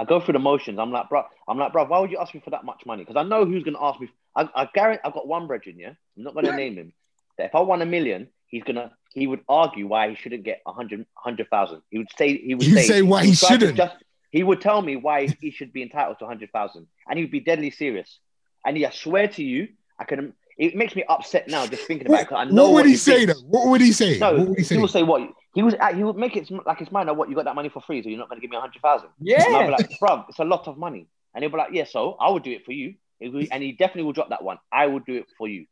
[0.00, 0.78] I go through the motions.
[0.78, 3.02] I'm like, bro, I'm like, bro, why would you ask me for that much money?
[3.04, 4.08] Because I know who's going to ask me.
[4.34, 5.92] I, I guarantee I've got one brethren, yeah.
[6.16, 6.92] I'm not going to name him.
[7.38, 10.60] That if I won a million, he's gonna he would argue why he shouldn't get
[10.66, 11.82] a hundred hundred thousand.
[11.90, 13.76] He would say he would say, say why he shouldn't.
[13.76, 13.96] Just,
[14.30, 17.24] he would tell me why he should be entitled to a hundred thousand, and he
[17.24, 18.18] would be deadly serious.
[18.66, 20.34] And he, I swear to you, I can.
[20.58, 22.28] It makes me upset now just thinking about it.
[22.28, 23.40] 'cause I know What would he he say thinks.
[23.40, 23.46] though?
[23.48, 24.18] What would he say?
[24.18, 25.22] No, what would he he, will say what
[25.54, 25.74] he was.
[25.80, 27.08] Ah, he would make it like it's mine.
[27.08, 28.56] Or what you got that money for free, so you're not going to give me
[28.56, 29.08] a hundred thousand.
[29.46, 29.66] And I'll Yeah.
[29.66, 31.06] be like, bro, it's a lot of money.
[31.34, 32.94] And he'll be like, yeah, so I would do it for you.
[33.20, 34.58] And he definitely will drop that one.
[34.72, 35.66] I will do it for you.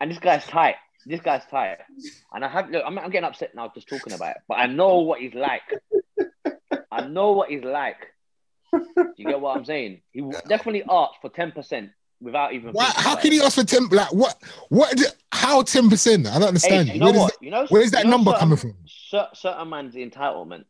[0.00, 0.76] And this guy's tight.
[1.06, 1.78] This guy's tight.
[2.32, 4.66] And I have, look, I'm, I'm getting upset now just talking about it, but I
[4.66, 5.62] know what he's like.
[6.90, 7.96] I know what he's like.
[9.16, 10.02] You get what I'm saying?
[10.12, 11.90] He definitely ask for 10%
[12.22, 12.72] without even.
[12.72, 13.34] Why, how can it.
[13.34, 13.88] he ask for ten?
[13.88, 14.36] Like what?
[14.68, 14.98] What?
[15.32, 16.26] How ten percent?
[16.26, 16.88] I don't Hey, understand.
[16.88, 17.00] you you.
[17.00, 17.32] know Where, what?
[17.32, 18.74] that, You know, where is that you number certain- coming from?
[19.34, 20.64] certain man's entitlement.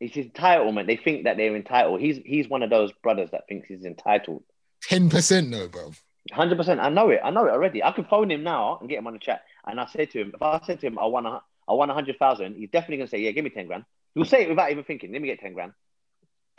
[0.00, 0.86] It's entitlement.
[0.86, 2.00] They think that they're entitled.
[2.00, 4.42] He's he's one of those brothers that thinks he's entitled.
[4.82, 5.92] Ten percent, no, bro.
[6.32, 6.80] Hundred percent.
[6.80, 7.20] I know it.
[7.24, 7.82] I know it already.
[7.82, 9.42] I could phone him now and get him on the chat.
[9.66, 11.90] And I said to him, if I said to him, I want a, I want
[11.90, 13.84] a hundred thousand, he's definitely gonna say, yeah, give me ten grand.
[14.14, 15.12] He'll say it without even thinking.
[15.12, 15.72] Let me get ten grand.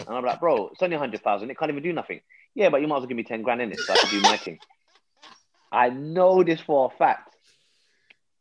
[0.05, 1.49] And I'm like, bro, it's only a hundred thousand.
[1.49, 2.21] It can't even do nothing.
[2.53, 4.09] Yeah, but you might as well give me ten grand in it so I can
[4.09, 4.59] do my thing.
[5.71, 7.35] I know this for a fact.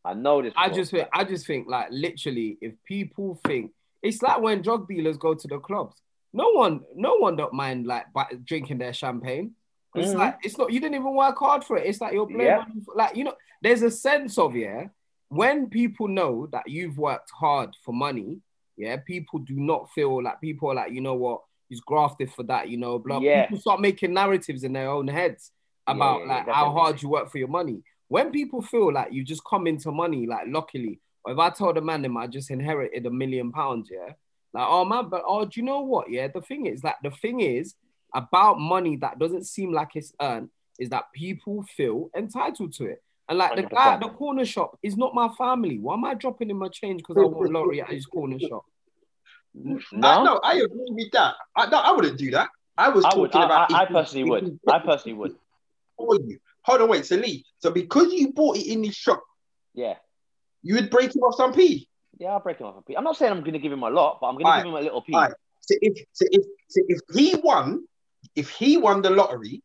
[0.04, 0.52] I know this.
[0.56, 1.08] I just think.
[1.12, 5.48] I just think, like literally, if people think it's like when drug dealers go to
[5.48, 5.96] the clubs,
[6.32, 8.04] no one, no one don't mind like
[8.44, 9.52] drinking their champagne.
[9.94, 10.18] It's Mhm.
[10.18, 10.72] like it's not.
[10.72, 11.86] You didn't even work hard for it.
[11.86, 12.64] It's like you're playing Yeah.
[12.84, 13.34] for- like you know.
[13.62, 14.88] There's a sense of yeah.
[15.28, 18.40] When people know that you've worked hard for money,
[18.76, 22.42] yeah, people do not feel like people are like you know what he's grafted for
[22.44, 22.68] that.
[22.68, 23.20] You know, blah.
[23.20, 23.46] Yeah.
[23.46, 25.52] People start making narratives in their own heads
[25.86, 27.82] about yeah, like how hard you work for your money.
[28.08, 31.76] When people feel like you just come into money like luckily, or if I told
[31.76, 34.12] a man them I just inherited a million pounds, yeah,
[34.52, 36.10] like oh man, but oh, do you know what?
[36.10, 37.74] Yeah, the thing is like the thing is
[38.14, 40.48] about money that doesn't seem like it's earned
[40.78, 43.02] is that people feel entitled to it.
[43.28, 45.78] And like the guy at the corner shop is not my family.
[45.78, 48.64] Why am I dropping him a change because I want lottery at his corner shop?
[49.56, 50.08] No.
[50.08, 51.34] I, no, I agree with that.
[51.56, 52.48] I, no, I wouldn't do that.
[52.78, 53.34] I was I talking would.
[53.34, 53.72] About.
[53.72, 54.58] I, I personally would.
[54.68, 55.36] I personally would.
[55.96, 56.38] For you.
[56.62, 57.06] Hold on, wait.
[57.06, 57.44] So Lee.
[57.58, 59.22] So because you bought it in this shop,
[59.74, 59.94] Yeah.
[60.62, 61.88] you would break him off some P.
[62.18, 62.96] Yeah, I'll break him off a piece.
[62.98, 64.66] I'm not saying I'm going to give him a lot, but I'm going to give
[64.66, 65.14] him a little piece.
[65.14, 65.32] alright.
[65.60, 67.84] So if so if so if he won,
[68.34, 69.62] if he won the lottery,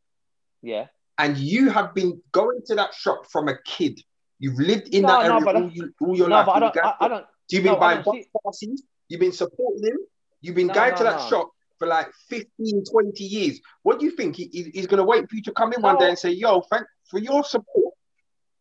[0.61, 0.87] Yeah.
[1.17, 3.99] and you have been going to that shop from a kid,
[4.39, 6.45] you've lived in No, that no, area all, you, all your No, life.
[6.45, 6.77] but I don't.
[6.77, 7.25] I, I don't.
[7.49, 9.97] You've been no, buying don't see- box passes, you've been supporting him,
[10.41, 11.27] you've been No, going no, to that no.
[11.29, 13.59] shop for like 15, 20 years.
[13.83, 14.35] What do you think?
[14.35, 16.31] He, he- he's going to wait for you to come in one day and say,
[16.31, 17.93] yo, thank for your support.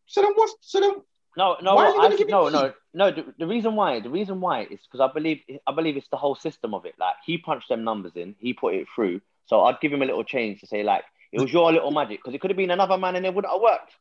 [0.07, 0.93] So then what's, so then,
[1.37, 3.11] No, no, Why are you I, no, no, no.
[3.11, 6.17] The, the reason why, the reason why is because I believe, I believe it's the
[6.17, 6.95] whole system of it.
[6.99, 9.21] Like he punched them numbers in, he put it through.
[9.45, 12.19] So I'd give him a little change to say like it was your little magic
[12.19, 13.93] because it could have been another man and it wouldn't have worked.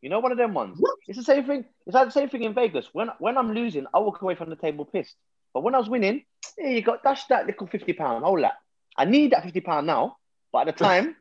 [0.00, 0.78] You know, one of them ones.
[0.80, 0.96] What?
[1.06, 1.64] It's the same thing.
[1.86, 2.88] It's like the same thing in Vegas.
[2.92, 5.14] When when I'm losing, I walk away from the table pissed.
[5.54, 6.24] But when I was winning,
[6.58, 8.24] here you got dash that little fifty pound.
[8.24, 8.54] Hold that.
[8.96, 10.16] I need that fifty pound now.
[10.52, 11.16] But at the time,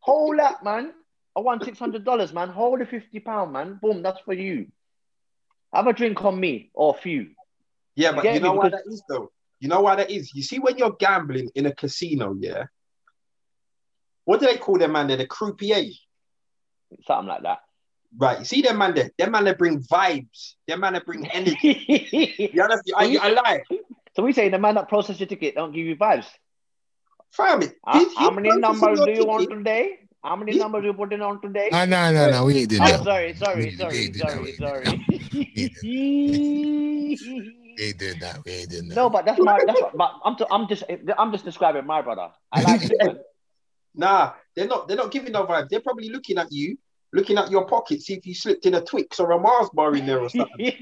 [0.00, 0.92] hold that man.
[1.36, 2.48] I won six hundred dollars, man.
[2.48, 3.78] Hold the fifty pound, man.
[3.80, 4.66] Boom, that's for you.
[5.74, 7.28] Have a drink on me or a few.
[7.94, 8.38] yeah, but you me?
[8.40, 9.30] know why Because- that is though?
[9.60, 10.32] You know why that is?
[10.34, 12.64] You see, when you're gambling in a casino, yeah,
[14.24, 15.08] what do they call them, man?
[15.08, 15.82] They're the croupier.
[17.06, 17.58] Something like that.
[18.16, 18.46] Right.
[18.46, 19.10] See them man there?
[19.18, 20.54] Them man they bring vibes.
[20.66, 21.58] Them man they bring energy.
[22.54, 22.94] You understand?
[22.96, 23.62] I, I lie.
[24.16, 26.26] so we say the man that process your ticket don't give you vibes.
[27.32, 27.74] Fam, it.
[27.86, 29.98] How, he's- how he's many numbers do you want today?
[30.24, 31.68] How many He- numbers you putting on today?
[31.72, 32.44] Ah, no, no, no.
[32.46, 33.04] We ain't doing Oh, that.
[33.04, 35.78] sorry, sorry, We- we sorry, ain't doing that, sorry, sorry.
[35.82, 37.18] We
[37.80, 38.40] ain't doing that.
[38.44, 38.94] We ain't doing that.
[38.96, 40.82] no, but that's my that's what, but I'm t- I'm just
[41.18, 42.28] I'm just describing my brother.
[42.50, 43.18] I like it.
[43.94, 44.88] Nah, they're not.
[44.88, 45.68] They're not giving no vibe.
[45.68, 46.78] They're probably looking at you,
[47.12, 49.94] looking at your pocket, see if you slipped in a Twix or a Mars bar
[49.94, 50.72] in there or something.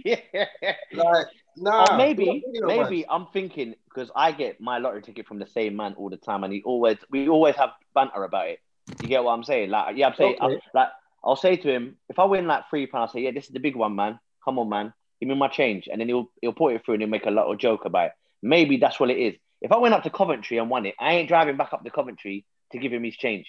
[0.92, 1.94] like, nah.
[1.94, 3.06] or maybe not giving no maybe.
[3.08, 6.44] I'm thinking because I get my lottery ticket from the same man all the time,
[6.44, 8.60] and he always we always have banter about it.
[9.00, 9.70] You get what I'm saying?
[9.70, 10.60] Like yeah, I'm saying Okay.
[10.74, 10.88] like
[11.24, 13.50] I'll say to him if I win like three pounds, I say yeah, this is
[13.50, 14.18] the big one, man.
[14.44, 14.92] Come on, man.
[15.20, 17.30] Give me my change, and then he'll he'll put it through and he'll make a
[17.30, 18.12] little joke about it.
[18.42, 19.34] Maybe that's what it is.
[19.62, 21.90] If I went up to Coventry and won it, I ain't driving back up to
[21.90, 23.46] Coventry to give him his change.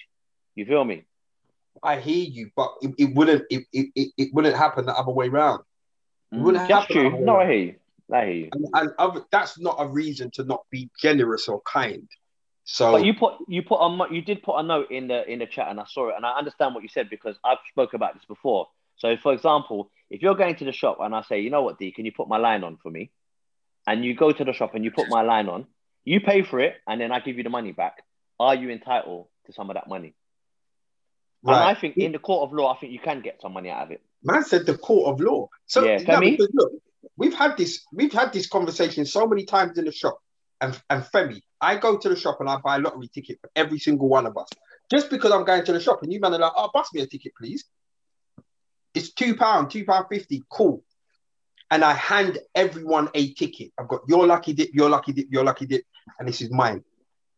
[0.54, 1.04] You feel me?
[1.82, 3.44] I hear you, but it, it wouldn't.
[3.50, 5.62] It, it, it, it wouldn't happen the other way round.
[6.34, 7.24] Mm, wouldn't That's happen true.
[7.24, 7.74] No, I hear you.
[8.12, 8.48] I hear you.
[8.52, 12.08] And, and other, that's not a reason to not be generous or kind.
[12.70, 15.38] So But you put you put a you did put a note in the in
[15.38, 17.94] the chat and I saw it and I understand what you said because I've spoke
[17.94, 18.68] about this before.
[18.96, 21.78] So for example, if you're going to the shop and I say, you know what,
[21.78, 23.10] D, can you put my line on for me?
[23.86, 25.66] And you go to the shop and you put my line on,
[26.04, 28.02] you pay for it and then I give you the money back.
[28.38, 30.12] Are you entitled to some of that money?
[31.44, 33.70] And I think in the court of law, I think you can get some money
[33.70, 34.02] out of it.
[34.22, 35.48] man said the court of law.
[35.66, 36.30] So Yeah, no, Femi?
[36.32, 36.72] because look,
[37.16, 37.84] we've had this.
[37.92, 40.18] We've had this conversation so many times in the shop.
[40.60, 43.50] And and Femi, I go to the shop and I buy a lottery ticket for
[43.54, 44.48] every single one of us.
[44.90, 47.02] Just because I'm going to the shop and you man are like, oh, bust me
[47.02, 47.64] a ticket, please.
[48.94, 50.42] It's two pound, two pound fifty.
[50.50, 50.82] Cool.
[51.70, 53.72] And I hand everyone a ticket.
[53.78, 55.82] I've got your lucky dip, your lucky dip, your lucky dip,
[56.18, 56.82] and this is mine.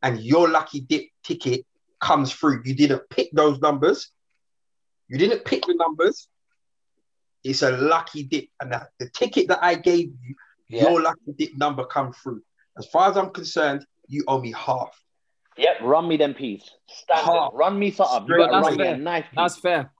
[0.02, 1.66] And your lucky dip ticket
[2.00, 2.62] comes through.
[2.64, 4.10] You didn't pick those numbers.
[5.08, 6.28] You didn't pick the numbers.
[7.42, 10.34] It's a lucky dip, and that, the ticket that I gave you,
[10.68, 12.42] your lucky dip number come through.
[12.78, 14.96] As far as I'm concerned, you owe me half.
[15.56, 16.62] Yep, run me them peas.
[16.88, 17.24] Standard.
[17.24, 17.50] Half.
[17.54, 18.28] Run me something.
[18.28, 19.24] You Straight gotta run me a nice.
[19.34, 19.92] That's fair.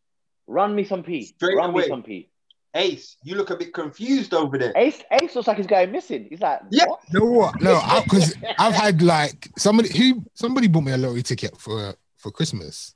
[0.47, 1.23] Run me some pea.
[1.25, 1.83] Straight Run away.
[1.83, 2.30] me some pea.
[2.75, 4.73] Ace, you look a bit confused over there.
[4.77, 6.27] Ace, Ace looks like he's going missing.
[6.31, 6.87] He's like, Yeah.
[6.87, 7.01] what?
[7.13, 7.61] You know what?
[7.61, 12.31] No, because I've had like somebody who somebody bought me a lottery ticket for for
[12.31, 12.95] Christmas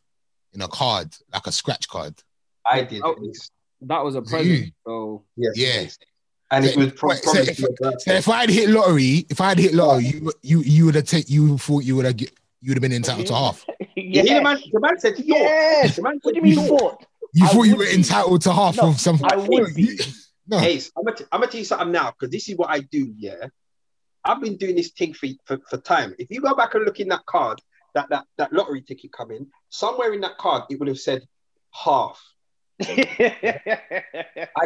[0.53, 2.15] in a card, like a scratch card.
[2.71, 3.03] I did.
[3.05, 3.17] Oh.
[3.29, 3.51] Ace.
[3.83, 4.25] That was a You.
[4.25, 4.73] present.
[4.87, 5.81] So Yes, Yeah.
[5.81, 5.99] Ace.
[6.51, 9.49] And it was pro- Wait, so if- So if I had hit lottery, if I
[9.49, 12.29] had hit lottery, you you you would have take you thought you would have you
[12.69, 13.65] would have been entitled to half.
[13.97, 15.25] Yeah, the man, the man said thought.
[15.27, 15.97] Yes.
[15.97, 17.05] The man What do you mean thought.
[17.35, 17.41] Thought?
[17.41, 17.95] You I thought you were be.
[17.95, 19.27] entitled to half No, of something.
[19.31, 19.99] I would be.
[20.47, 22.69] No, Ace, I'm gonna, t- I'm gonna tell you something now because this is what
[22.69, 23.15] I do.
[23.17, 23.47] Yeah,
[24.23, 26.15] I've been doing this thing for, for for time.
[26.19, 27.63] If you go back and look in that card,
[27.95, 31.23] that that that lottery ticket come in, somewhere in that card it would have said
[31.73, 32.23] half.
[32.83, 32.87] I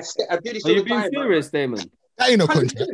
[0.00, 1.11] said I do this Are all you the being time.
[1.12, 1.88] serious, Damon?
[2.16, 2.57] that ain't no man.
[2.57, 2.90] contract.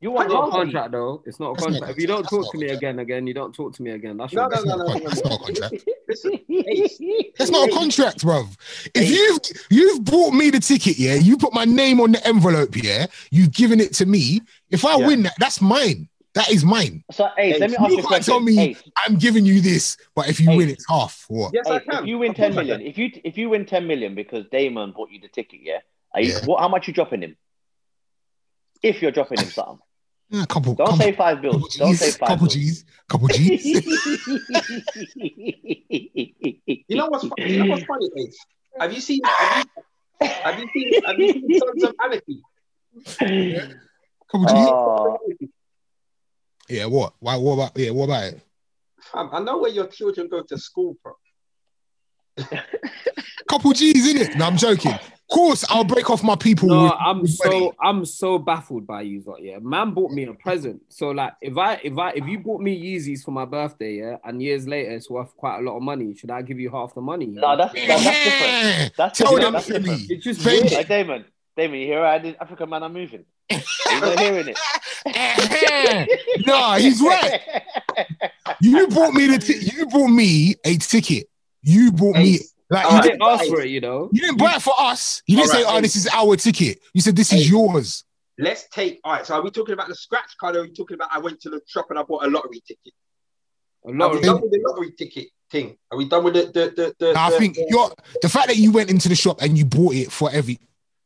[0.00, 1.22] You It's want not a contract though.
[1.26, 1.92] It's not a That's not contract.
[1.92, 4.16] If you don't that's talk to me again, again, you don't talk to me again.
[4.16, 5.84] That's No, no, no, not, no, a no, that's not a contract.
[6.08, 7.00] Listen, Ace,
[7.38, 8.56] That's not a contract, bruv.
[8.94, 12.76] If you've you've bought me the ticket, yeah, you put my name on the envelope,
[12.76, 14.40] yeah, you've given it to me.
[14.70, 15.06] If I Yeah.
[15.06, 16.08] win that, that's mine.
[16.34, 17.02] That is mine.
[17.10, 19.60] So, Ace, let me ask you you a can't tell me Ace, I'm giving you
[19.60, 20.56] this, but if you Ace.
[20.56, 21.24] win, it's half.
[21.28, 21.52] What?
[21.52, 22.02] Yes, I can.
[22.04, 22.86] if you win Of course 10 I million, can.
[22.86, 25.78] if you if you win 10 million because Damon bought you the ticket, yeah,
[26.14, 26.44] are you, Yeah.
[26.44, 26.60] what?
[26.60, 27.36] How much you dropping him?
[28.82, 29.78] If you're dropping him something,
[30.30, 30.74] Yeah, a couple.
[30.74, 31.76] don't couple, say five couple bills.
[31.76, 32.54] Don't say G's, five couple bills.
[32.54, 33.64] G's, couple G's.
[36.90, 37.52] You know what's funny?
[37.52, 38.38] You know what's funny, Ace?
[38.78, 39.20] Have you seen?
[39.24, 39.66] Have
[40.20, 41.02] you, have you seen?
[41.04, 42.42] Have you seen Sons of Anarchy?
[44.30, 44.54] couple G's.
[44.54, 45.18] Oh,
[46.68, 46.86] yeah.
[46.86, 47.14] What?
[47.20, 47.36] Why?
[47.36, 47.72] What about?
[47.76, 47.90] Yeah.
[47.90, 48.40] What about it?
[49.00, 51.14] Fam, I know where your children go to school, bro.
[53.48, 54.36] Couple G's in it.
[54.36, 54.98] No, I'm joking.
[55.30, 56.68] Of course, I'll break off my people.
[56.68, 59.58] No, I'm so I'm so baffled by you, lot, yeah.
[59.60, 60.80] Man bought me a present.
[60.88, 64.16] So like if I if I if you bought me Yeezys for my birthday, yeah,
[64.24, 66.94] and years later it's worth quite a lot of money, should I give you half
[66.94, 67.26] the money?
[67.26, 68.96] no, that's, that, that's different.
[68.96, 69.42] That's Tell different.
[69.44, 70.08] them That's different.
[70.08, 70.14] me.
[70.14, 70.70] It's just Thank weird.
[70.70, 70.76] you.
[70.78, 71.24] Like Damon,
[71.58, 73.24] Damon, you hear how the African man are moving?
[73.50, 74.58] You're not hearing it.
[76.46, 77.40] no, he's right.
[78.62, 81.28] You bought me the ti- you bought me a ticket.
[81.62, 83.02] You bought me Ace, like All you, right.
[83.04, 84.10] didn't, ask for it, you know.
[84.12, 85.22] you didn't buy it for us.
[85.26, 88.04] You didn't All say, right, "Oh, this is our ticket." You said, "This is yours."
[88.40, 89.00] let's take.
[89.02, 89.26] All right.
[89.26, 91.40] So are we talking about the scratch card, or are we talking about I went
[91.40, 92.92] to the shop and I bought a lottery ticket?
[93.86, 95.76] A Are we done with the lottery ticket thing?
[95.90, 96.94] Are we done with the the the?
[97.12, 97.90] the, I the- think the- you're
[98.22, 100.58] the fact that you went into the shop and you bought it for every.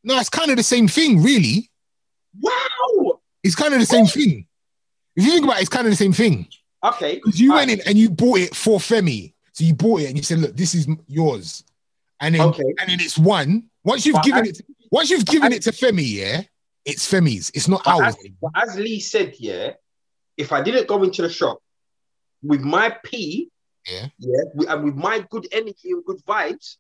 [0.05, 1.71] No, it's kind of the same thing, really.
[2.41, 3.21] wow.
[3.43, 4.47] It's kind of the same thing.
[5.17, 6.47] If you think about it, it's kind of the same thing.
[6.85, 7.17] Okay.
[7.17, 9.32] Because you All went in and you bought it for Femi.
[9.53, 11.65] So you bought it and you said, look, this is yours.
[12.21, 12.63] And then Okay.
[12.81, 13.69] and then it's one.
[13.85, 16.43] Once you've But given as- it once you've given it to Femi, yeah,
[16.85, 17.51] it's Femi's.
[17.55, 18.15] It's not But ours.
[18.17, 19.73] as, but as Lee said, yeah,
[20.37, 21.59] if I didn't go into the shop
[22.43, 23.51] with my P,
[23.91, 24.09] Yeah.
[24.19, 26.77] yeah, with, and with my good energy and good vibes,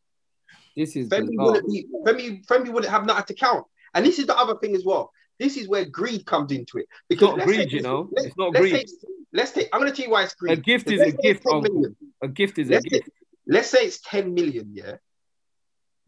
[0.76, 3.64] this is Femi wouldn't be Femi, Femi wouldn't have nothing to count.
[3.94, 5.10] And this is the other thing as well.
[5.38, 6.86] This is where greed comes into it.
[7.08, 8.08] Because not greed, say- you know.
[8.12, 8.88] let's- It's not greed.
[8.88, 8.96] say-
[9.32, 9.68] let's take.
[9.72, 10.58] I'm gonna tell you why it's greed.
[10.58, 11.72] A gift is a gift, 10 uncle.
[11.74, 11.96] million.
[12.22, 13.10] A gift is a Let's say, gift.
[13.46, 14.96] let's say it's 10 million, yeah.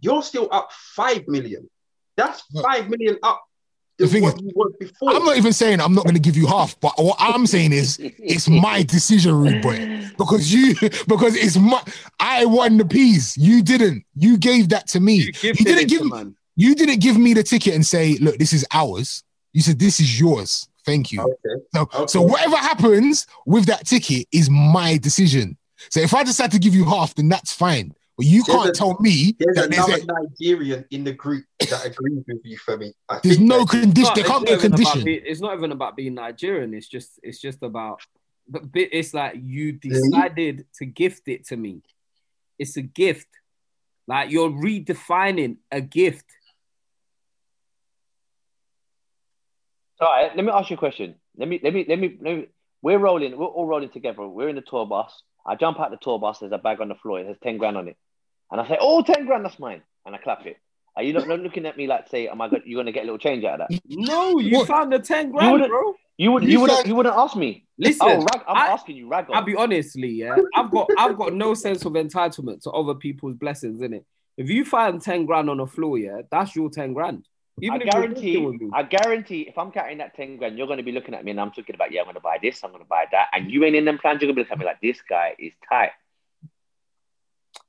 [0.00, 1.68] You're still up 5 million.
[2.16, 3.42] That's 5 million up
[3.96, 5.14] the thing what is, you was before.
[5.14, 7.98] I'm not even saying I'm not gonna give you half, but what I'm saying is
[8.00, 10.00] it's my decision, rude boy.
[10.18, 10.74] Because you
[11.08, 11.82] because it's my
[12.20, 13.36] I won the piece.
[13.36, 14.04] You didn't.
[14.14, 15.14] You gave that to me.
[15.16, 16.36] You You, didn't give man.
[16.56, 19.24] you didn't give me the ticket and say, look, this is ours.
[19.52, 20.68] You said this is yours.
[20.84, 21.20] Thank you.
[21.22, 21.62] Okay.
[21.74, 22.06] So, Okay.
[22.08, 25.56] so whatever happens with that ticket is my decision.
[25.90, 27.94] So if I decide to give you half, then that's fine.
[28.16, 31.12] But you There's can't a- tell me There's that there's, another a, Nigerian in the
[31.12, 32.92] group that agrees with you, Femi.
[33.08, 34.12] I there's no condition.
[34.14, 35.04] There it's can't be a even about condition.
[35.04, 36.74] being- it's not even about being Nigerian.
[36.74, 38.00] It's just it's just about
[38.46, 41.80] but it's like you decided to gift it to me.
[42.58, 43.26] It's a gift.
[44.06, 46.26] Like you're redefining a gift.
[50.00, 51.14] All right, let me ask you a question.
[51.36, 52.46] Let me, let me, let me, let me.
[52.82, 53.36] We're rolling.
[53.36, 54.26] We're all rolling together.
[54.26, 55.22] We're in the tour bus.
[55.46, 56.38] I jump out the tour bus.
[56.40, 57.20] There's a bag on the floor.
[57.20, 57.96] It has ten grand on it,
[58.50, 60.56] and I say, "Oh, 10 grand, that's mine." And I clap it.
[60.96, 62.48] Are you not, not looking at me like, say, oh "Am I?
[62.48, 64.68] Go- you going to get a little change out of that?" No, you What?
[64.68, 65.94] found the 10 grand, wouldn't- bro.
[66.16, 66.44] You would.
[66.44, 66.78] You You, wouldn't.
[66.80, 67.66] said- You wouldn't ask me.
[67.78, 69.36] Listen, Oh, rag, I'm I- asking you, rag on.
[69.36, 70.36] I'll be honestly, yeah.
[70.54, 74.04] I've got I've got no sense of entitlement to other people's blessings, in it.
[74.36, 77.26] If you find 10 grand on the floor, yeah, that's your 10 grand.
[77.62, 78.36] I if guarantee.
[78.38, 78.70] with me.
[78.72, 79.42] I guarantee.
[79.42, 81.50] If I'm carrying that ten grand, you're going to be looking at me, and I'm
[81.50, 82.64] talking about, yeah, I'm going to buy this.
[82.64, 84.20] I'm going to buy that, and you ain't in them plans.
[84.20, 85.92] You're going to be looking at me like, this guy is tight.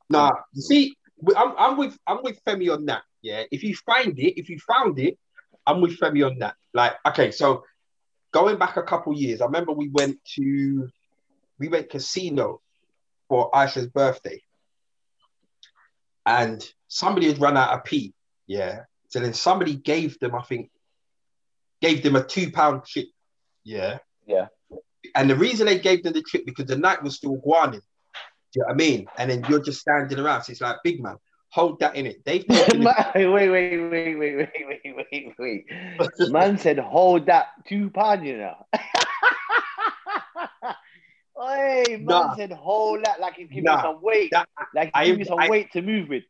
[0.10, 0.96] Nah, you see,
[1.36, 3.04] I'm, I'm with I'm with Femi on that.
[3.22, 5.18] Yeah, if you find it, if you found it,
[5.66, 6.56] I'm with Femi on that.
[6.74, 7.64] Like, okay, so
[8.32, 10.90] going back a couple years, I remember we went to
[11.60, 12.62] we went casino
[13.30, 14.42] for Aisha's birthday,
[16.26, 18.14] and somebody had run out of pee.
[18.46, 18.82] Yeah,
[19.16, 20.70] So then somebody gave them, I think,
[21.82, 23.06] gave them a two pound chip.
[23.64, 24.00] Yeah.
[24.28, 24.48] Yeah.
[25.16, 27.80] And the reason they gave them the chip because the night was still guaning.
[27.80, 27.80] Do
[28.56, 29.08] you know what I mean?
[29.18, 30.44] And then you're just standing around.
[30.44, 31.16] So it's like, big man,
[31.48, 32.26] hold that in it.
[32.26, 33.16] They've taken it.
[33.16, 35.66] wait, wait, wait, wait, wait, wait, wait, wait,
[36.20, 36.30] wait.
[36.30, 38.56] Man said, hold that two pound, you know.
[41.38, 42.36] Hey, man Nah.
[42.36, 43.76] said, hold that like he's giving Nah.
[43.76, 44.30] you some weight.
[44.32, 46.24] That- like I he's giving you some I- weight to move with.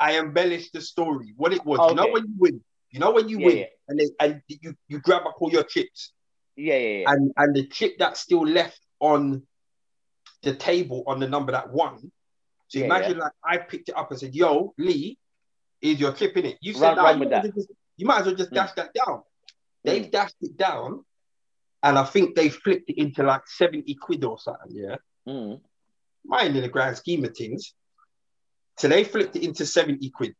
[0.00, 1.34] I embellished the story.
[1.36, 2.12] What it was, you know Okay.
[2.12, 3.66] when you win, you know when you Yeah, win, yeah.
[3.88, 6.12] and and you you grab up all your chips,
[6.56, 7.10] Yeah, yeah, yeah.
[7.12, 9.46] and and the chip that's still left on
[10.42, 12.10] the table on the number that won.
[12.68, 15.18] So imagine like I picked it up and said, "Yo, Lee,
[15.80, 17.48] is your chip in it?" You said, "Nah, run you, with might as that.
[17.48, 18.54] well just, you might as well just Mm.
[18.54, 19.22] dash that down."
[19.84, 20.10] They've Mm.
[20.10, 21.04] dashed it down,
[21.82, 24.70] and I think they flipped it into like seventy quid or something.
[24.76, 25.60] Yeah, Mm.
[26.24, 27.74] mine in the grand scheme of things.
[28.78, 30.34] So they flipped it into 70 quid.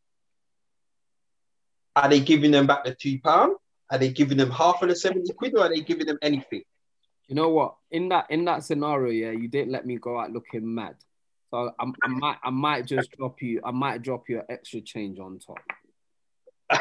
[1.96, 3.56] Are they giving them back the two pound?
[3.90, 6.62] Are they giving them half of the 70 quid or are they giving them anything?
[7.26, 7.74] You know what?
[7.90, 10.94] In that in that scenario, yeah, you didn't let me go out looking mad.
[11.50, 13.60] So I, I might I might just drop you.
[13.64, 15.58] I might drop you an extra change on top.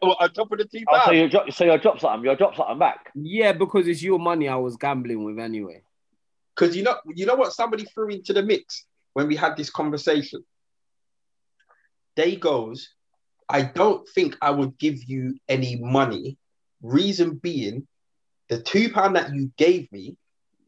[0.00, 2.36] Well, on top of the two Oh, so you drop, so you drop something, you
[2.36, 3.10] drop something back.
[3.14, 5.82] Yeah, because it's your money I was gambling with anyway.
[6.54, 9.70] Because you know, you know what somebody threw into the mix when we had this
[9.70, 10.44] conversation?
[12.16, 12.90] They goes,
[13.48, 16.38] I don't think I would give you any money.
[16.82, 17.86] Reason being,
[18.48, 20.16] the two pound that you gave me,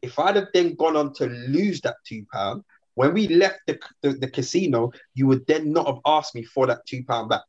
[0.01, 2.63] if I'd have then gone on to lose that two pound,
[2.95, 6.67] when we left the, the, the casino, you would then not have asked me for
[6.67, 7.45] that two pound back.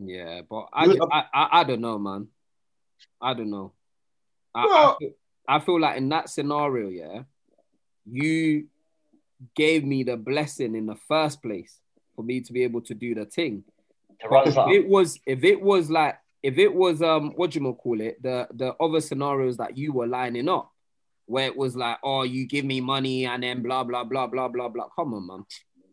[0.00, 2.28] Yeah, but I, I, I, I don't know, man.
[3.20, 3.72] I don't know.
[4.54, 5.10] I, I, feel,
[5.48, 7.22] I feel like in that scenario, yeah,
[8.06, 8.66] you
[9.54, 11.80] gave me the blessing in the first place
[12.16, 13.64] for me to be able to do the thing.
[14.20, 18.00] If it was, if it was like, if it was, um, what do you call
[18.00, 20.72] it, the the other scenarios that you were lining up,
[21.26, 24.48] where it was like, oh, you give me money and then blah blah blah blah
[24.48, 24.88] blah blah.
[24.96, 25.44] Come on, man.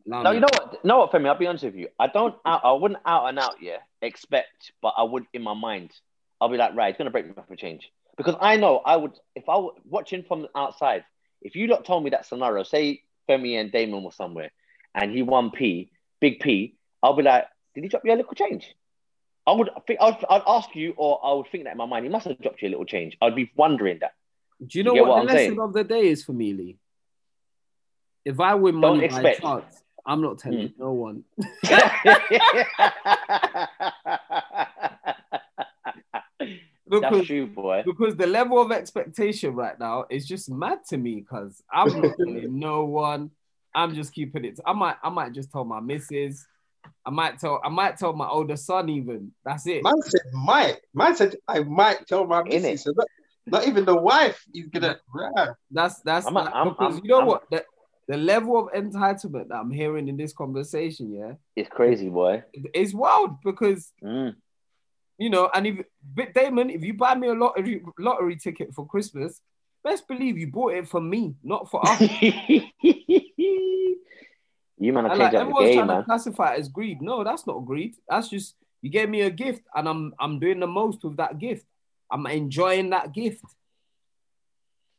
[0.07, 0.85] No, you know what?
[0.85, 1.27] No, what, Femi?
[1.27, 1.87] I'll be honest with you.
[1.99, 2.35] I don't.
[2.45, 5.91] Out, I wouldn't out and out, yeah, expect, but I would in my mind.
[6.39, 8.97] I'll be like, right, it's gonna break me up for change because I know I
[8.97, 11.05] would if I were watching from the outside.
[11.41, 14.51] If you lot told me that scenario, say Femi and Damon were somewhere,
[14.93, 18.33] and he won P, big P, I'll be like, did he drop you a little
[18.33, 18.73] change?
[19.47, 22.05] I would think I'd, I'd ask you, or I would think that in my mind,
[22.05, 23.17] he must have dropped you a little change.
[23.21, 24.13] I'd be wondering that.
[24.65, 25.59] Do you know You what, what the I'm lesson saying?
[25.59, 26.77] of the day is for me, Lee?
[28.23, 30.81] If I win Don't money by chance, I'm not telling Hmm.
[30.81, 31.23] no one.
[36.89, 37.81] Because, true, boy.
[37.85, 42.13] because the level of expectation right now is just mad to me because I'm not
[42.17, 43.31] telling no one.
[43.73, 44.59] I'm just keeping it.
[44.65, 46.45] I might I might just tell my missus.
[47.05, 49.31] I might tell I might tell my older son even.
[49.43, 49.83] That's it.
[49.83, 50.77] Man said might.
[50.93, 52.83] Man said I might tell my missus.
[52.83, 53.07] So not,
[53.47, 54.99] not even the wife is gonna.
[55.71, 57.65] That's that's I'm I'm- because I'm- you know what the,
[58.07, 62.43] the level of entitlement that I'm hearing in this conversation, yeah, It's crazy, boy.
[62.53, 64.35] It's wild because Mm.
[65.17, 68.85] You know, and if but Damon, if you buy me a lottery lottery ticket for
[68.87, 69.41] Christmas,
[69.83, 72.01] best believe you bought it for me, not for us.
[74.77, 75.97] you man, And have like changed up the everyone's game, trying man.
[75.99, 77.01] to classify it as greed.
[77.01, 77.95] No, that's not greed.
[78.09, 81.39] That's just you gave me a gift, and I'm I'm doing the most with that
[81.39, 81.65] gift.
[82.11, 83.43] I'm enjoying that gift.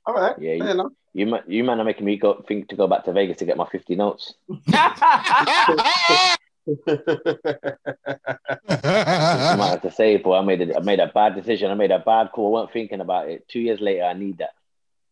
[0.07, 0.35] All right.
[0.38, 0.92] Yeah, you- fair enough.
[1.12, 3.46] You man, you man are making me go think to go back to Vegas to
[3.46, 4.35] get my fifty notes.
[6.66, 7.76] I
[9.57, 11.70] might have to say, boy, I made a, I made a bad decision.
[11.70, 12.48] I made a bad call.
[12.48, 13.46] I wasn't thinking about it.
[13.48, 14.50] Two years later, I need that.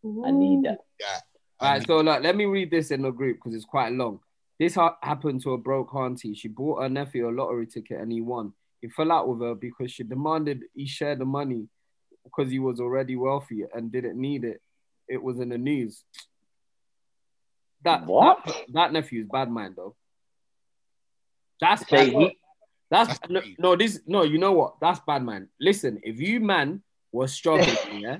[0.03, 0.79] I need that.
[0.99, 1.19] Yeah.
[1.59, 3.93] All right, um, so look, let me read this in the group because it's quite
[3.93, 4.19] long.
[4.59, 6.35] This ha- happened to a broke auntie.
[6.35, 8.53] She bought her nephew a lottery ticket and he won.
[8.81, 11.67] He fell out with her because she demanded he share the money
[12.23, 14.61] because he was already wealthy and didn't need it.
[15.07, 16.03] It was in the news.
[17.83, 18.45] That What?
[18.45, 19.95] That, that nephew is bad mind though.
[21.61, 22.37] That's Say bad, he,
[22.89, 25.49] that's no, no this no you know what that's bad man.
[25.59, 28.17] Listen, if you man was struggling, yeah,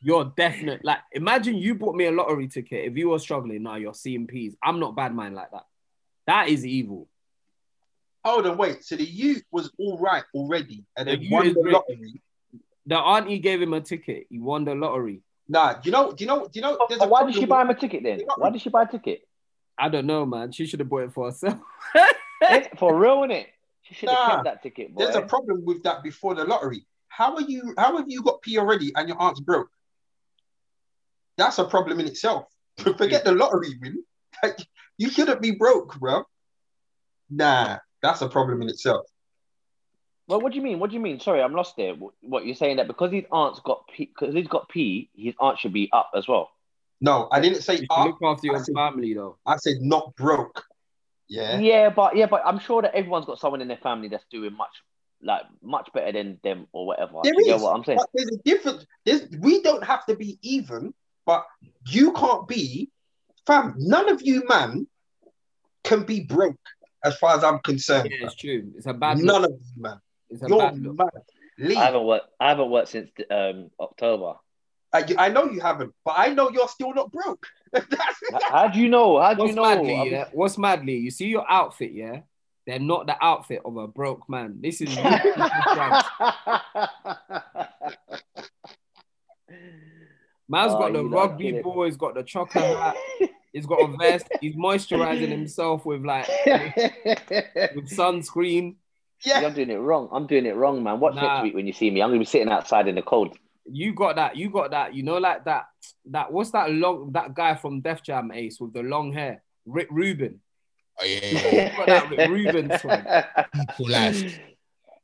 [0.00, 0.84] you're definite.
[0.84, 2.86] Like, imagine you bought me a lottery ticket.
[2.86, 4.56] If you were struggling, now you're seeing peas.
[4.62, 5.64] I'm not bad man like that.
[6.26, 7.08] That is evil.
[8.24, 8.84] Hold on, wait.
[8.84, 12.22] So the youth was all right already, and The then youth won the lottery.
[12.86, 14.26] The auntie gave him a ticket.
[14.30, 15.22] He won the lottery.
[15.48, 16.12] Nah, do you know?
[16.12, 16.44] Do you know?
[16.44, 16.76] Do you know?
[16.80, 18.20] Oh, there's a why did she buy him a ticket then?
[18.36, 19.25] Why did she buy a ticket?
[19.78, 20.52] I don't know, man.
[20.52, 21.58] She should have bought it for herself.
[22.42, 23.46] Eh, for real, innit?
[23.82, 24.34] She should have Nah.
[24.34, 25.04] kept that ticket, boy.
[25.04, 26.86] There's a problem with that before the lottery.
[27.08, 27.74] How are you?
[27.78, 29.70] How have you got P already and your aunt's broke?
[31.38, 32.46] That's a problem in itself.
[32.78, 34.04] Forget the lottery win.
[34.98, 36.24] you shouldn't be broke, bro.
[37.30, 39.06] Nah, That's a problem in itself.
[40.28, 40.78] Well, what do you mean?
[40.78, 41.20] What do you mean?
[41.20, 41.94] Sorry, I'm lost there.
[41.94, 45.34] What, what you're saying that because his aunt's got P, because he's got P, his
[45.40, 46.50] aunt should be up as well.
[47.00, 48.06] No, I didn't say You up.
[48.06, 49.36] look after your I said- family though.
[49.46, 50.64] I said not broke.
[51.28, 51.58] Yeah.
[51.58, 54.52] Yeah, but yeah, but I'm sure that everyone's got someone in their family that's doing
[54.56, 54.70] much,
[55.22, 57.14] like much better than them or whatever.
[57.24, 57.98] There you get is, what I'm saying?
[57.98, 58.86] But there's a difference.
[59.04, 60.94] There's, we don't have to be even,
[61.26, 61.44] but
[61.88, 62.90] you can't be,
[63.46, 63.74] fam.
[63.76, 64.86] None of you, man,
[65.82, 66.56] can be broke
[67.04, 68.08] as far as I'm concerned.
[68.10, 68.72] Yeah, it's true.
[68.76, 69.50] It's a bad None look.
[69.50, 70.00] of you, man.
[70.30, 70.96] It's a You're bad look.
[70.96, 71.08] mad.
[71.58, 71.78] Leave.
[71.78, 72.26] I haven't worked.
[72.38, 74.34] I haven't worked since um, October.
[74.96, 77.46] I, I know you haven't, but I know you're still not broke.
[77.74, 79.20] How, how do you know?
[79.20, 79.62] How do What's you know?
[79.62, 80.24] madly, I'm- yeah?
[80.32, 80.96] What's madly?
[80.96, 82.20] You see your outfit, yeah?
[82.66, 84.58] They're not the outfit of a broke man.
[84.60, 85.02] This is you.
[90.48, 91.62] Man's Oh, got the you lot are rugby kidding.
[91.62, 92.96] ball, he's got the chocolate hat,
[93.52, 98.76] he's got a vest, he's moisturizing himself with like with sunscreen.
[99.24, 99.46] Yeah, yeah.
[99.48, 100.08] I'm doing it wrong.
[100.12, 101.00] I'm doing it wrong, man.
[101.00, 101.22] Watch Nah.
[101.22, 102.02] next week when you see me.
[102.02, 103.36] I'm gonna be sitting outside in the cold.
[103.70, 105.66] You got that, you got that, you know, like that,
[106.10, 109.42] that what's that long that guy from Def Jam Ace with the long hair?
[109.64, 110.40] Rick Rubin.
[111.00, 111.76] Oh, yeah, yeah, yeah.
[111.76, 113.24] got that Rick Rubin swag.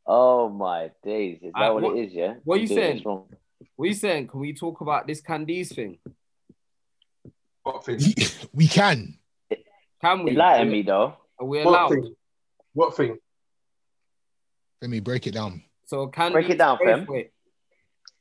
[0.07, 1.39] Oh my days!
[1.43, 2.13] Is that Uh, what, what- it is?
[2.13, 2.35] Yeah.
[2.45, 3.03] what I'm you saying?
[3.05, 3.27] What
[3.79, 4.29] are you saying?
[4.29, 5.99] Can we talk about this Candice thing?
[7.63, 8.01] What thing?
[8.53, 9.19] we can.
[10.01, 10.33] Can we?
[10.33, 11.15] Enlighten me though.
[11.39, 11.89] Are we What allowed?
[11.91, 12.15] thing?
[12.75, 13.17] What thing?
[14.81, 15.63] Let me break it down.
[15.87, 17.05] So can Break it down, fam.
[17.05, 17.31] Braithwaite.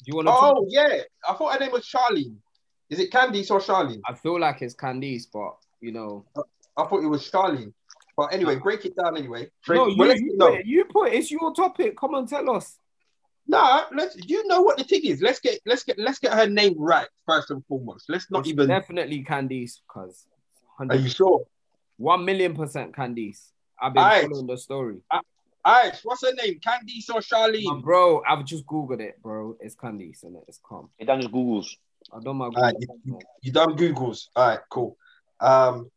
[0.03, 0.55] Do you want to talk?
[0.57, 2.35] Oh yeah, I thought her name was Charlene.
[2.89, 4.01] Is it Candice or Charlene?
[4.07, 6.25] I feel like it's Candice, but you know.
[6.77, 7.73] I thought it was Charlene.
[8.17, 8.63] But anyway, ah.
[8.63, 9.49] break it down anyway.
[9.65, 11.13] Break, No, you, you, no, put it, you put it.
[11.15, 11.97] It's your topic.
[11.97, 12.77] Come on, tell us.
[13.47, 14.17] Nah, let's.
[14.27, 15.21] You know what the thing is.
[15.21, 18.05] Let's get let's get let's get her name right first and foremost.
[18.09, 18.67] Let's not It's even.
[18.67, 20.25] definitely Candice, because
[20.79, 21.45] Are you sure?
[21.97, 23.51] one million percent Candice.
[23.81, 24.21] I've been Aight.
[24.23, 24.97] following the story,
[25.65, 26.59] Alright, what's her name?
[26.59, 27.83] Candice or Charlene?
[27.83, 28.23] bro.
[28.27, 29.55] I've just googled it, bro.
[29.59, 30.89] It's Candice, and it's calm.
[30.97, 31.77] It done just Google's.
[32.11, 32.55] I don't mind.
[32.55, 34.27] Alright, you, you, you done Googles.
[34.35, 34.97] All right, cool.
[35.39, 35.91] Um,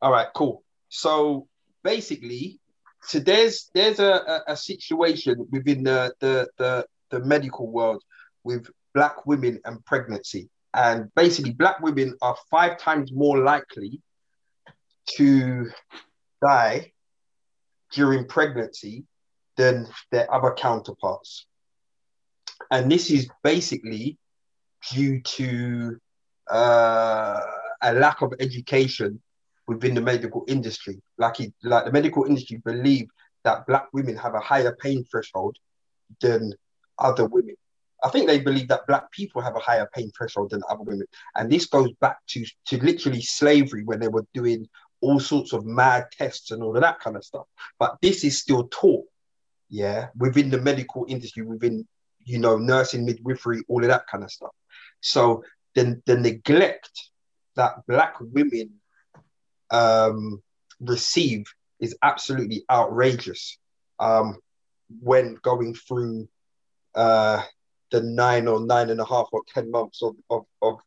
[0.00, 0.62] all right, cool.
[0.88, 1.48] So
[1.82, 2.60] basically,
[3.02, 8.02] so there's there's a, a, a situation within the, the the the medical world
[8.44, 14.00] with black women and pregnancy, and basically, black women are five times more likely
[15.16, 15.70] to
[16.40, 16.92] die
[17.96, 19.04] during pregnancy
[19.56, 21.46] than their other counterparts,
[22.70, 24.18] and this is basically
[24.92, 25.96] due to
[26.50, 27.40] uh,
[27.82, 29.20] a lack of education
[29.66, 31.00] within the medical industry.
[31.16, 33.08] Like it, like the medical industry believe
[33.44, 35.56] that black women have a higher pain threshold
[36.20, 36.52] than
[36.98, 37.56] other women.
[38.04, 41.06] I think they believe that black people have a higher pain threshold than other women,
[41.34, 44.68] and this goes back to to literally slavery when they were doing
[45.06, 47.46] all sorts of mad tests and all of that kind of stuff.
[47.78, 49.04] But this is still taught,
[49.68, 51.86] yeah, within the medical industry, within
[52.24, 54.50] you know nursing, midwifery, all of that kind of stuff.
[55.00, 55.44] So
[55.76, 56.90] the, the neglect
[57.54, 58.80] that black women
[59.70, 60.42] um,
[60.80, 61.44] receive
[61.78, 63.58] is absolutely outrageous
[64.00, 64.38] um,
[65.00, 66.28] when going through
[66.96, 67.42] uh,
[67.92, 70.78] the nine or nine and a half or 10 months of, of, of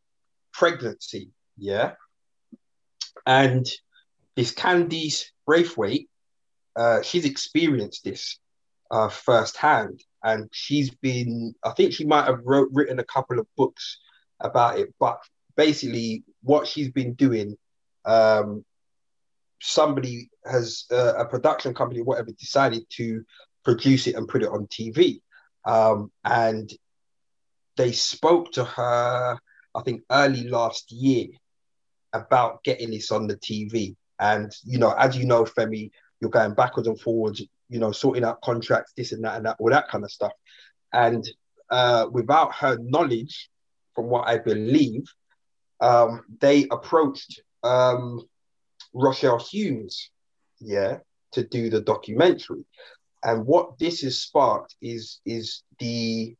[0.53, 1.31] pregnancy.
[1.57, 1.93] Yeah.
[3.25, 3.65] And
[4.39, 6.07] this Candice Braithwaite,
[6.73, 8.39] uh, she's experienced this
[8.89, 10.01] uh, firsthand.
[10.23, 13.97] And she's been, I think she might have wrote, written a couple of books
[14.39, 14.93] about it.
[14.97, 15.19] But
[15.57, 17.57] basically, what she's been doing,
[18.05, 18.63] um,
[19.61, 23.25] somebody has uh, a production company, whatever, decided to
[23.65, 25.19] produce it and put it on TV.
[25.65, 26.71] Um, and
[27.75, 29.37] they spoke to her,
[29.75, 31.27] I think, early last year
[32.13, 33.97] about getting this on the TV.
[34.19, 38.25] And, you know, as you know, Femi, you're going backwards and forwards, you know, sorting
[38.25, 40.33] out contracts, this and that and that, all that kind of stuff.
[40.91, 41.27] And
[41.69, 43.49] uh, without her knowledge,
[43.95, 45.05] from what I believe,
[45.79, 48.21] um, they approached um,
[48.93, 50.11] Rochelle Humes,
[50.59, 50.97] yeah,
[51.33, 52.65] to do the documentary.
[53.23, 56.35] And what this has sparked is is the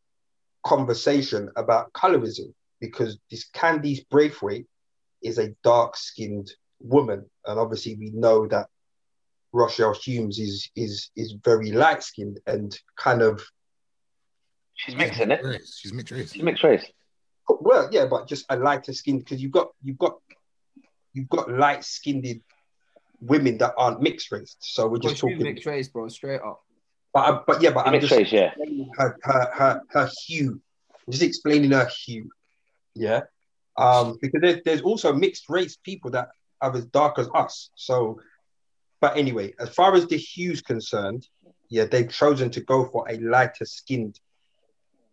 [0.66, 4.68] conversation about colorism, because this Candice Braithwaite
[5.22, 6.50] is a dark-skinned
[6.80, 8.68] woman, and obviously we know that
[9.52, 13.44] Rochelle Humes is is is very light-skinned and kind of
[14.76, 15.44] She's mixed, isn't it?
[15.44, 15.78] Race.
[15.82, 16.32] She's mixed race.
[16.34, 16.86] She's mixed race.
[17.50, 20.20] well, yeah, but just a lighter skin because you've got you've got
[21.14, 22.42] you've got light-skinned
[23.20, 24.56] women that aren't mixed race.
[24.60, 25.44] So we're just she's talking.
[25.44, 26.08] mixed race, bro.
[26.08, 26.62] Straight up.
[27.14, 28.54] But I- but yeah, but I'm Mixed just race, yeah.
[28.98, 30.62] her her her, her hue.
[31.08, 32.30] I'm just explaining her hue.
[32.96, 33.22] Yeah.
[33.78, 36.30] Um, because there's there's also mixed race people that
[36.62, 37.70] are as dark as us.
[37.76, 38.20] So
[39.02, 41.28] But anyway, as far as the hue's concerned,
[41.70, 44.20] yeah, they've chosen to go for a lighter skinned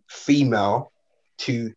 [0.08, 0.92] female
[1.38, 1.72] to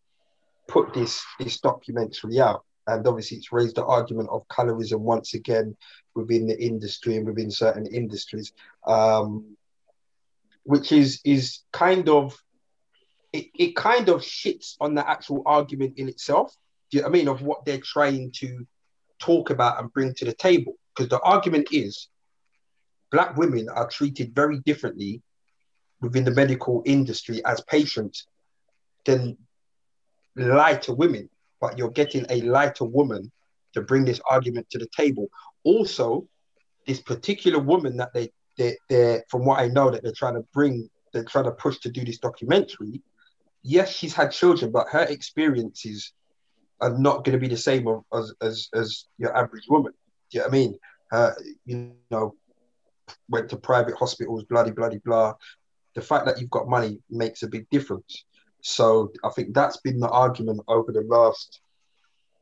[0.68, 2.64] put this this documentary out.
[2.88, 5.78] And obviously, it's raised the argument of colorism once again
[6.16, 8.54] within the industry and within certain industries,
[8.88, 9.56] um,
[10.64, 12.36] which is is kind of
[13.32, 16.56] it, it kind of shits on the actual argument in itself.
[16.90, 17.28] Do you know I mean?
[17.28, 18.66] Of what they're trying to
[19.20, 20.74] talk about and bring to the table.
[20.96, 22.08] Because the argument is
[23.12, 25.22] black women are treated very differently
[26.02, 28.26] within the medical industry as patients
[29.06, 29.38] than
[30.36, 31.30] lighter women.
[31.62, 33.32] But you're getting a lighter woman
[33.74, 35.28] to bring this argument to the table.
[35.64, 36.28] Also,
[36.88, 40.46] this particular woman that they they they're from what I know that they're trying to
[40.54, 43.02] bring, they're trying to push to do this documentary.
[43.62, 46.14] Yes, she's had children, but her experiences
[46.82, 49.94] are not going to be the same as as as your average woman.
[50.32, 50.80] Do you know what I mean?
[51.12, 51.32] Uh,
[51.66, 52.36] you know,
[53.30, 55.34] went to private hospitals, bloody bloody blah.
[55.96, 58.26] The fact that you've got money makes a big difference.
[58.62, 61.62] So I think that's been the argument over the last,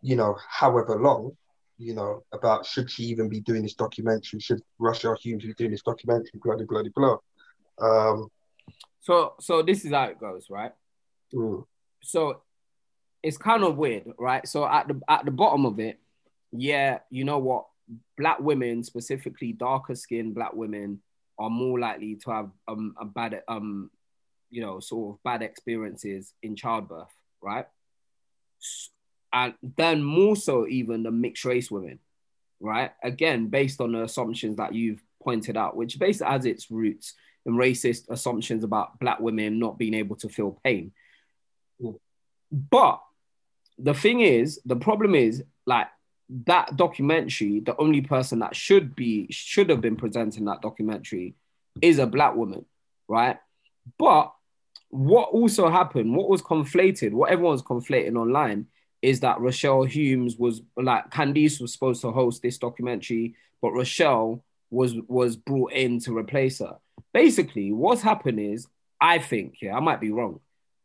[0.02, 1.38] you know, however long,
[1.78, 4.40] you know, about should she even be doing this documentary?
[4.40, 6.40] Should Rochelle Humes be doing this documentary?
[6.44, 7.18] Bloody bloody blah.
[7.80, 8.30] Um,
[9.00, 10.74] So so this is how it goes, right?
[11.34, 11.64] mm,
[12.02, 12.42] so
[13.28, 14.48] it's kind of weird, right?
[14.48, 16.00] So at the at the bottom of it,
[16.54, 17.66] yeah, you know what?
[18.18, 21.02] Black women, specifically darker skinned black women,
[21.38, 23.92] are more likely to have um a bad um
[24.50, 27.66] you know sort of bad experiences in childbirth, right?
[29.34, 32.00] And then more so even the mixed race women,
[32.62, 32.92] right?
[33.04, 37.14] Again, based on the assumptions that you've pointed out, which basically has its roots
[37.46, 40.94] in racist assumptions about black women not being able to feel pain.
[42.50, 43.02] But
[43.78, 45.88] the thing is, the problem is like
[46.46, 51.36] that documentary, the only person that should be should have been presenting that documentary
[51.82, 52.66] is a black woman,
[53.08, 53.38] right?
[53.98, 54.34] But
[54.90, 58.68] what also happened, what was conflated, what everyone's conflating online
[59.02, 64.44] is that Rochelle Humes was like Candice was supposed to host this documentary, but Rochelle
[64.70, 66.78] was was brought in to replace her.
[67.14, 68.68] Basically, what's happened is,
[69.00, 70.40] I think, yeah, I might be wrong,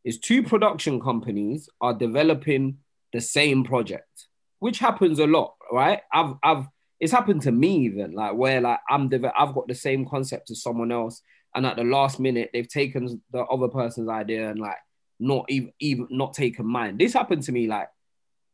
[0.04, 2.78] is two production companies are developing
[3.12, 6.00] the same project, which happens a lot, right?
[6.12, 6.66] I've I've
[7.00, 10.50] it's happened to me even, like where like I'm deve- I've got the same concept
[10.50, 11.22] as someone else,
[11.54, 14.76] and at the last minute they've taken the other person's idea and like
[15.18, 16.98] not even even not taken mine.
[16.98, 17.88] This happened to me like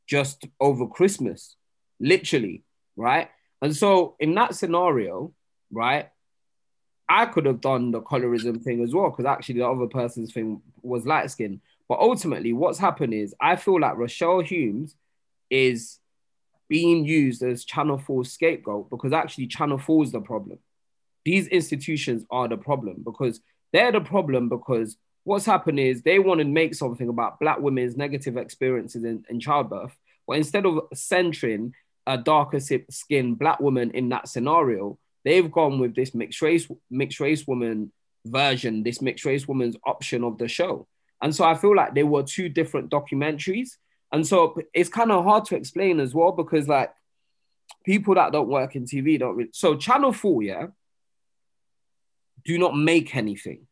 [0.07, 1.57] just over Christmas,
[2.01, 2.65] literally,
[2.97, 3.29] right?
[3.61, 5.33] And so in that scenario,
[5.71, 6.09] right,
[7.09, 10.63] I could have done the colorism thing as well because actually the other person's thing
[10.83, 11.61] was light skin.
[11.89, 14.95] But ultimately, what's happened is I feel like Rochelle Humes
[15.51, 15.99] is
[16.69, 20.59] being used as Channel 4's scapegoat because actually Channel 4 is the problem.
[21.25, 23.41] These institutions are the problem because
[23.73, 27.97] they're the problem because what's happened is they want to make something about black women's
[27.97, 31.73] negative experiences in, in childbirth, but instead of centering
[32.07, 37.21] a darker skinned black woman in that scenario, they've gone with this mixed race mixed
[37.21, 37.93] race woman
[38.25, 40.87] version, this mixed race woman's option of the show.
[41.21, 43.71] And so I feel like they were two different documentaries.
[44.13, 46.93] And so it's kind of hard to explain as well because like
[47.85, 50.67] people that don't work in TV don't really so Channel 4, yeah,
[52.45, 53.67] do not make anything.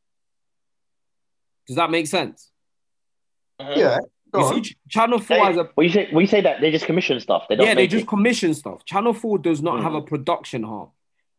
[1.66, 2.50] Does that make sense?
[3.60, 3.98] yeah.
[4.32, 6.60] Go You see, Channel 4 They, has a when you say when you say that
[6.60, 8.08] they just commission stuff, they don't yeah, they just it.
[8.08, 8.84] commission stuff.
[8.84, 9.82] Channel 4 does not Mm.
[9.84, 10.90] have a production arm,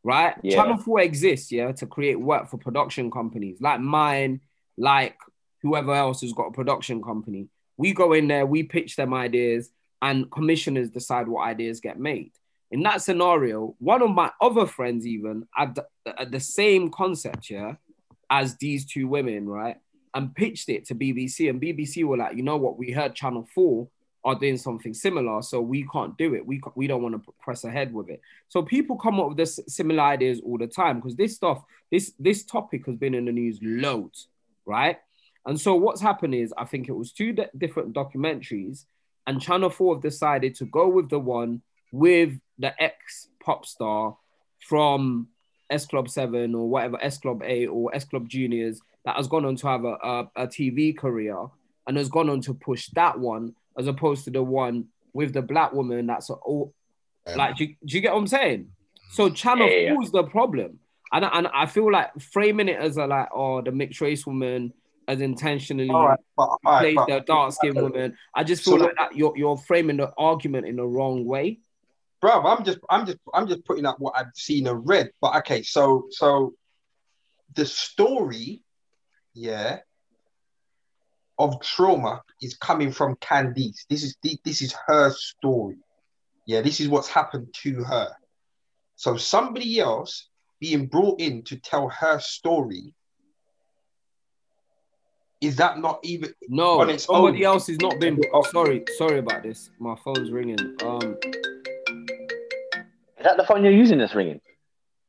[0.03, 0.35] right?
[0.41, 0.55] Yeah.
[0.55, 4.39] Channel 4 exists, yeah, to create work for production companies like mine,
[4.77, 5.17] like
[5.61, 7.47] whoever else has got a production company.
[7.77, 9.69] We go in there, we pitch them ideas,
[10.01, 12.31] and commissioners decide what ideas get made.
[12.71, 17.49] In that scenario, one of my other friends even had the, uh, the same concept,
[17.49, 17.75] yeah,
[18.29, 19.77] as these two women, right?
[20.13, 22.77] And pitched it to BBC, and BBC were like, you know what?
[22.77, 23.87] We heard Channel 4
[24.25, 26.45] are doing something similar, so we can't do it.
[26.45, 28.19] We we don't want to press ahead with it.
[28.49, 32.13] So people come up with this similar ideas all the time because this stuff, this
[32.19, 34.27] this topic has been in the news loads,
[34.65, 34.97] right?
[35.47, 38.85] And so what's happened is I think it was two di- different documentaries,
[39.25, 44.17] and Channel Four have decided to go with the one with the ex pop star
[44.59, 45.27] from
[45.69, 49.45] S Club Seven or whatever S Club Eight or S Club Juniors that has gone
[49.45, 51.37] on to have a, a, a TV career
[51.87, 55.41] and has gone on to push that one as opposed to the one with the
[55.41, 56.73] black woman that's all
[57.37, 58.69] like do you, do you get what I'm saying?
[59.11, 59.93] So Channel Yeah, yeah, yeah.
[59.93, 60.79] Four is the problem,
[61.13, 64.25] and I- and I feel like framing it as a like oh the mixed race
[64.27, 64.73] woman
[65.07, 68.17] as intentionally All right, but, all right, plays but- the dark skinned woman.
[68.35, 71.59] I just feel the- like that you're you're framing the argument in the wrong way.
[72.21, 75.11] bro, I'm just, I'm just, I'm just putting up what I've seen and read.
[75.21, 76.53] But okay, so, so
[77.55, 78.63] the story,
[79.33, 79.79] yeah,
[81.37, 83.85] of trauma is coming from Candice.
[83.89, 85.77] This is this is her story.
[86.47, 88.09] Yeah, this is what's happened to her.
[88.95, 90.27] So somebody else
[90.59, 92.93] being brought in to tell her story.
[95.41, 97.53] Is that not even No, on its somebody own?
[97.53, 98.19] else is not been.
[98.33, 99.69] Oh, sorry, sorry about this.
[99.79, 100.57] My phone's ringing.
[100.83, 101.15] Um,
[103.17, 104.41] Is that the phone you're using that's ringing?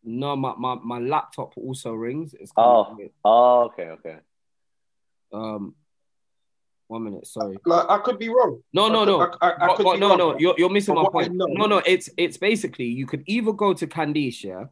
[0.04, 2.34] no, my my, my laptop also rings.
[2.38, 2.96] It's Oh.
[3.24, 4.16] Oh, okay, okay.
[5.32, 5.74] Um,
[6.88, 7.26] one minute.
[7.26, 7.56] Sorry.
[7.66, 8.62] like I could be wrong.
[8.72, 9.18] No, no, no.
[9.26, 10.18] could- I, I But, could but no, wrong.
[10.18, 11.32] no, you're, you're missing But my point.
[11.34, 14.64] No, no, it's it's basically you could either go to Candice, yeah,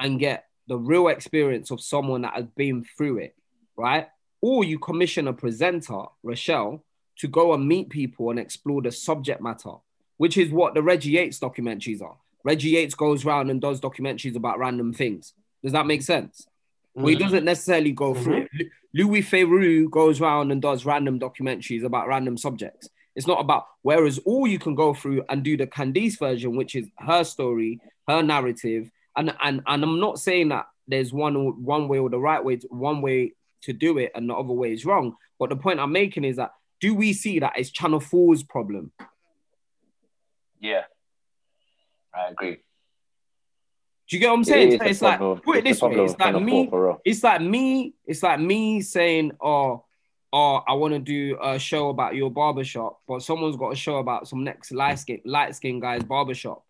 [0.00, 3.36] and get the real experience of someone that has been through it,
[3.76, 4.08] right?
[4.46, 6.84] Or you commission a presenter, Rochelle,
[7.16, 9.72] to go and meet people and explore the subject matter,
[10.18, 12.16] which is what the Reggie Yates documentaries are.
[12.44, 15.32] Reggie Yates goes around and does documentaries about random things.
[15.62, 16.46] Does that make sense?
[16.94, 17.20] Well, he Mhm.
[17.20, 18.50] doesn't necessarily go through it.
[18.52, 22.90] Lu- Louis Theroux goes around and does random documentaries about random subjects.
[23.16, 26.74] It's not about, whereas all you can go through and do the Candice version, which
[26.74, 28.90] is her story, her narrative.
[29.16, 32.56] And, and, and I'm not saying that there's one, one way or the right way,
[32.56, 33.32] to, one way
[33.64, 35.16] to do it and the other way is wrong.
[35.38, 38.92] But the point I'm making is that do we see that it's Channel 4's problem?
[40.60, 40.82] Yeah.
[42.14, 42.58] I agree.
[44.08, 44.72] Do you get what I'm saying?
[44.72, 47.00] It it's like, problem- put it it's this way, it's like me, 4 for real.
[47.04, 49.84] it's like me, it's like me saying, oh,
[50.32, 53.96] oh, I want to do a show about your barbershop, but someone's got a show
[53.96, 56.64] about some next light skin, light skin guy's barbershop.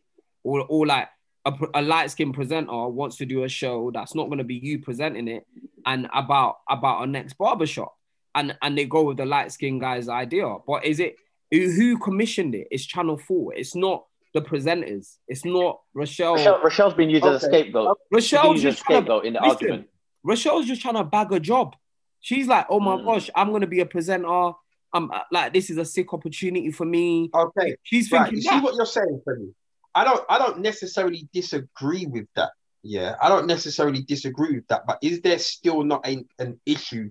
[0.44, 1.08] Or, or like
[1.46, 4.54] a, a light skin presenter wants to do a show that's not going to be
[4.56, 5.46] you presenting it
[5.86, 7.94] and about about a next barbershop.
[8.34, 10.56] And and they go with the light skin guy's idea.
[10.66, 11.16] But is it
[11.50, 12.68] who who commissioned it?
[12.70, 13.54] It's Channel 4.
[13.54, 15.18] It's not the presenters.
[15.28, 16.34] It's not Rochelle.
[16.34, 17.98] Rochelle, Rochelle's been used as a scapegoat.
[18.10, 19.88] Rochelle's used as a just trying to scapegoat in the listen, argument.
[20.24, 21.76] Rochelle's just trying to bag a job.
[22.20, 23.04] She's like, oh my Mm.
[23.04, 24.52] gosh, I'm gonna be a presenter.
[24.92, 27.28] I'm uh, like, this is a sick opportunity for me.
[27.34, 28.22] Okay, She's right.
[28.30, 29.54] thinking You see what you're saying, Freddie?
[29.94, 32.50] I don't, I don't necessarily disagree with that.
[32.82, 34.86] Yeah, I don't necessarily disagree with that.
[34.86, 37.08] But is there still not a, an issue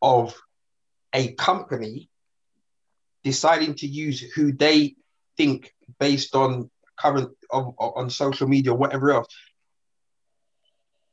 [0.00, 0.34] of
[1.12, 2.08] a company
[3.24, 4.94] deciding to use who they
[5.36, 9.28] think based on current of, on social media, or whatever else,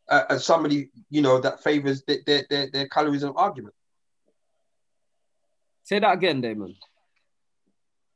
[0.08, 3.74] uh, as somebody you know that favors their their, their, their colorism argument?
[5.84, 6.76] Say that again, Damon.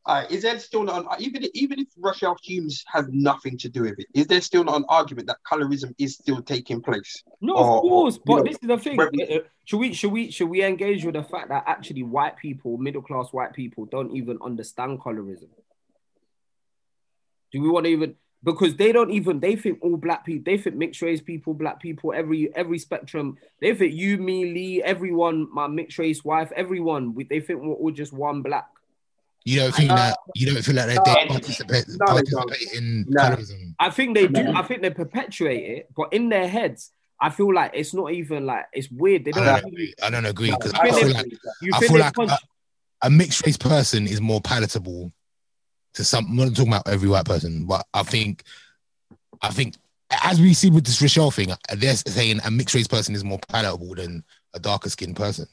[0.06, 3.84] Uh, is there still not an, even even if Rochelle Humes has nothing to do
[3.84, 4.08] with it?
[4.14, 7.24] Is there still not an argument that colorism is still taking place?
[7.40, 8.98] No, Or- of course, but know, this is the thing.
[8.98, 12.36] where- Uh, Should we should we should we engage with the fact that actually white
[12.36, 15.48] people, middle class white people, don't even understand colorism?
[17.54, 20.58] Do we want to even because they don't even they think all black people, they
[20.58, 25.48] think mixed race people, black people, every every spectrum, they think you, me, Lee, everyone,
[25.54, 28.66] my mixed race wife, everyone, we, they think we're all just one black.
[29.46, 32.24] You don't think Uh, that you don't feel like they, no, they participate no, they
[32.32, 33.22] participate in No.
[33.22, 33.76] colorism.
[33.80, 34.54] I think they do.
[34.56, 38.46] I think they perpetuate it, but in their heads, I feel like it's not even
[38.46, 39.26] like it's weird.
[39.26, 39.46] They I don't.
[39.46, 39.94] don't agree.
[40.02, 41.26] I don't agree because I I feel like
[41.62, 42.38] you I feel like a,
[43.02, 45.12] a mixed race person is more palatable
[45.96, 46.26] to some.
[46.30, 48.44] I'm not talking about every white person, but I think,
[49.42, 49.76] I think
[50.24, 53.40] as we see with this Rochelle thing, they're saying a mixed race person is more
[53.50, 54.24] palatable than
[54.54, 55.48] a darker skinned person.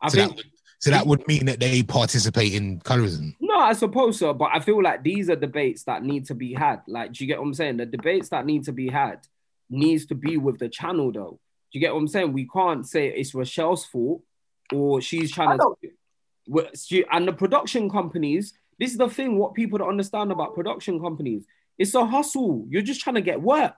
[0.00, 0.46] I so think that would,
[0.78, 3.34] so that would mean that they participate in colorism.
[3.40, 6.52] No, I suppose so, but I feel like these are debates that need to be
[6.52, 6.82] had.
[6.86, 7.78] Like, do you get what I'm saying?
[7.78, 9.26] The debates that need to be had
[9.70, 11.40] needs to be with the channel, though.
[11.72, 12.32] Do you get what I'm saying?
[12.32, 14.22] We can't say it's Rochelle's fault
[14.72, 15.74] or she's trying to.
[17.10, 19.38] And the production companies, this is the thing.
[19.38, 21.44] What people don't understand about production companies,
[21.78, 22.66] it's a hustle.
[22.68, 23.74] You're just trying to get work.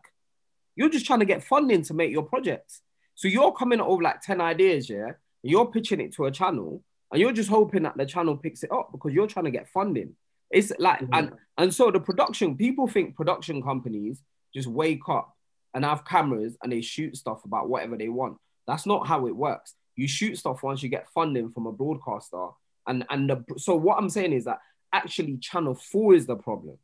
[0.76, 2.82] You're just trying to get funding to make your projects.
[3.14, 5.12] So you're coming up with like ten ideas, yeah.
[5.42, 8.72] You're pitching it to a channel, and you're just hoping that the channel picks it
[8.72, 10.14] up because you're trying to get funding.
[10.50, 11.08] It's like Mhm.
[11.12, 14.22] and and so the production people think production companies
[14.54, 15.36] just wake up
[15.74, 18.38] and have cameras and they shoot stuff about whatever they want.
[18.66, 19.74] That's not how it works.
[19.96, 22.48] You shoot stuff once you get funding from a broadcaster,
[22.86, 24.60] and and the, so what I'm saying is that
[24.92, 26.78] actually Channel Four is the problem.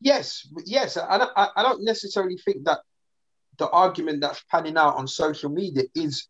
[0.00, 0.96] Yes, yes.
[0.96, 2.80] I don't, I, I don't necessarily think that
[3.58, 6.26] the argument that's panning out on social media is,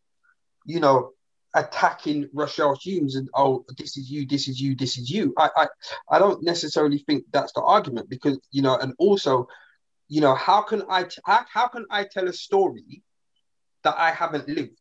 [0.65, 1.13] you know,
[1.55, 5.35] attacking Rochelle Humes and oh, this is you, this is you, this is you.
[5.37, 5.67] I, I,
[6.11, 9.49] I don't necessarily think that's the argument because you know, and also,
[10.09, 13.03] you know, how can I t- how, how can I tell a story
[13.83, 14.79] that I haven't lived?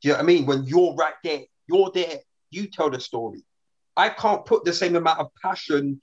[0.00, 0.46] Do you know what I mean?
[0.46, 2.18] When you're right there, you're there,
[2.50, 3.44] you tell the story.
[3.96, 6.00] I can't put the same amount of passion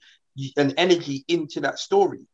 [0.56, 2.26] and energy into that story.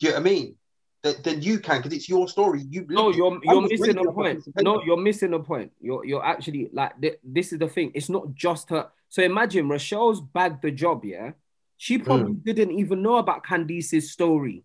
[0.00, 0.56] Do you know what I mean?
[1.02, 2.62] That then you can because it's your story.
[2.68, 4.42] You no, you're you're missing a point.
[4.60, 5.72] No, you're missing a point.
[5.80, 7.92] You're you're actually like th- this is the thing.
[7.94, 8.88] It's not just her.
[9.08, 11.04] So imagine Rochelle's bagged the job.
[11.04, 11.32] Yeah,
[11.78, 12.44] she probably mm.
[12.44, 14.62] didn't even know about Candice's story.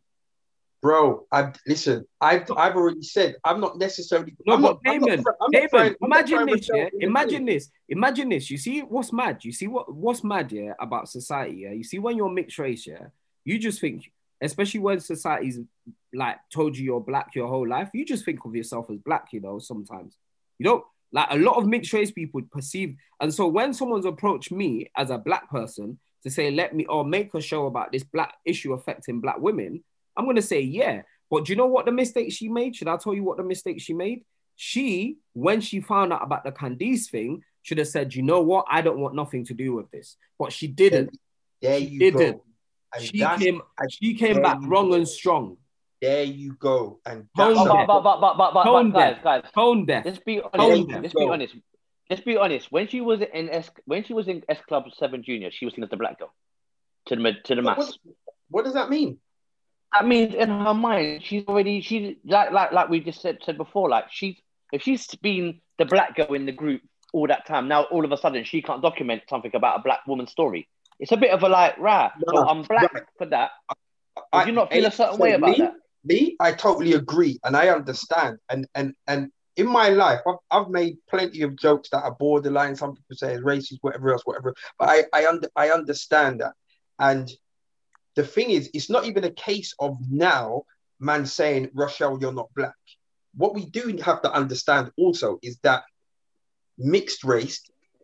[0.82, 2.06] Bro, I listen.
[2.22, 4.36] I've I've already said I'm not necessarily.
[4.46, 6.70] No, I'm but not, Damon, Damon, trying, imagine this.
[6.72, 7.70] Yeah, imagine this.
[7.90, 8.52] Imagine this.
[8.52, 9.44] You see what's mad?
[9.44, 10.52] You see what what's mad?
[10.52, 11.62] Yeah, about society.
[11.62, 12.86] Yeah, you see when you're mixed race.
[12.86, 13.08] Yeah,
[13.46, 14.12] you just think,
[14.42, 15.60] especially when society's
[16.14, 19.28] like told you you're black your whole life, you just think of yourself as black.
[19.32, 20.18] You know, sometimes
[20.60, 22.96] you don't like a lot of mixed race people perceive.
[23.20, 27.06] And so when someone's approached me as a black person to say, let me or
[27.06, 29.84] make a show about this black issue affecting black women
[30.18, 31.02] I'm going to say, yeah.
[31.30, 32.76] But do you know what the mistake she made?
[32.76, 34.24] Should I tell you what the mistake she made?
[34.56, 38.66] She, when she found out about the Candice thing, should have said, you know what?
[38.70, 40.18] I don't want nothing to do with this.
[40.38, 41.18] But she didn't.
[41.62, 42.38] There you didn't.
[42.38, 42.44] go.
[42.96, 45.58] And she came, she came back wrong and strong.
[46.02, 47.00] There you go.
[47.06, 50.06] And tone but, but, but, but, but, but, tone guys, guys, tone deaf.
[50.06, 50.89] Let's be honest.
[50.89, 51.56] Let's be honest.
[52.10, 52.72] Let's be honest.
[52.72, 55.74] When she was in S, when she was in S Club Seven Junior, she was
[55.74, 56.34] seen as the black girl
[57.08, 57.78] to the to the mass.
[57.78, 58.16] What,
[58.50, 59.20] what does that mean?
[59.96, 63.58] that means in her mind she's already she's like like like we just said said
[63.58, 64.36] before like she's
[64.74, 66.82] if she's been the black girl in the group
[67.14, 70.02] all that time now all of a sudden she can't document something about a black
[70.06, 70.68] woman's story
[71.00, 73.04] it's a bit of a like rah no, so i'm black right.
[73.18, 73.52] for that
[74.32, 75.74] I, do you not feel I, a certain way about me, that
[76.04, 80.70] me i totally agree and i understand and and and in my life I've, I've
[80.70, 84.54] made plenty of jokes that are borderline some people say is racist whatever else whatever
[84.80, 86.54] but i i, under, I understand that
[87.00, 87.30] and
[88.16, 90.64] the thing is, it's not even a case of now
[91.00, 92.74] man saying, Rochelle, you're not black.
[93.36, 95.84] What we do have to understand also is that
[96.78, 97.62] mixed race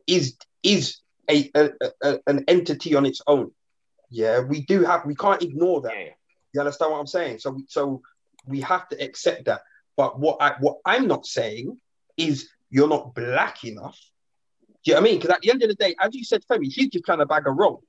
[0.08, 0.98] is is
[1.32, 1.72] a, a,
[2.04, 3.52] a, an entity on its own.
[4.10, 5.94] Yeah, we do have we can't ignore that.
[6.54, 7.40] You understand what I'm saying?
[7.40, 8.02] So so
[8.46, 9.62] we have to accept that.
[9.96, 11.78] But what I what I'm not saying
[12.18, 13.98] is you're not black enough.
[14.84, 15.20] Do you know what I mean?
[15.20, 17.26] Because at the end of the day, as you said, Femi, she's just trying to
[17.26, 17.84] bag a roll.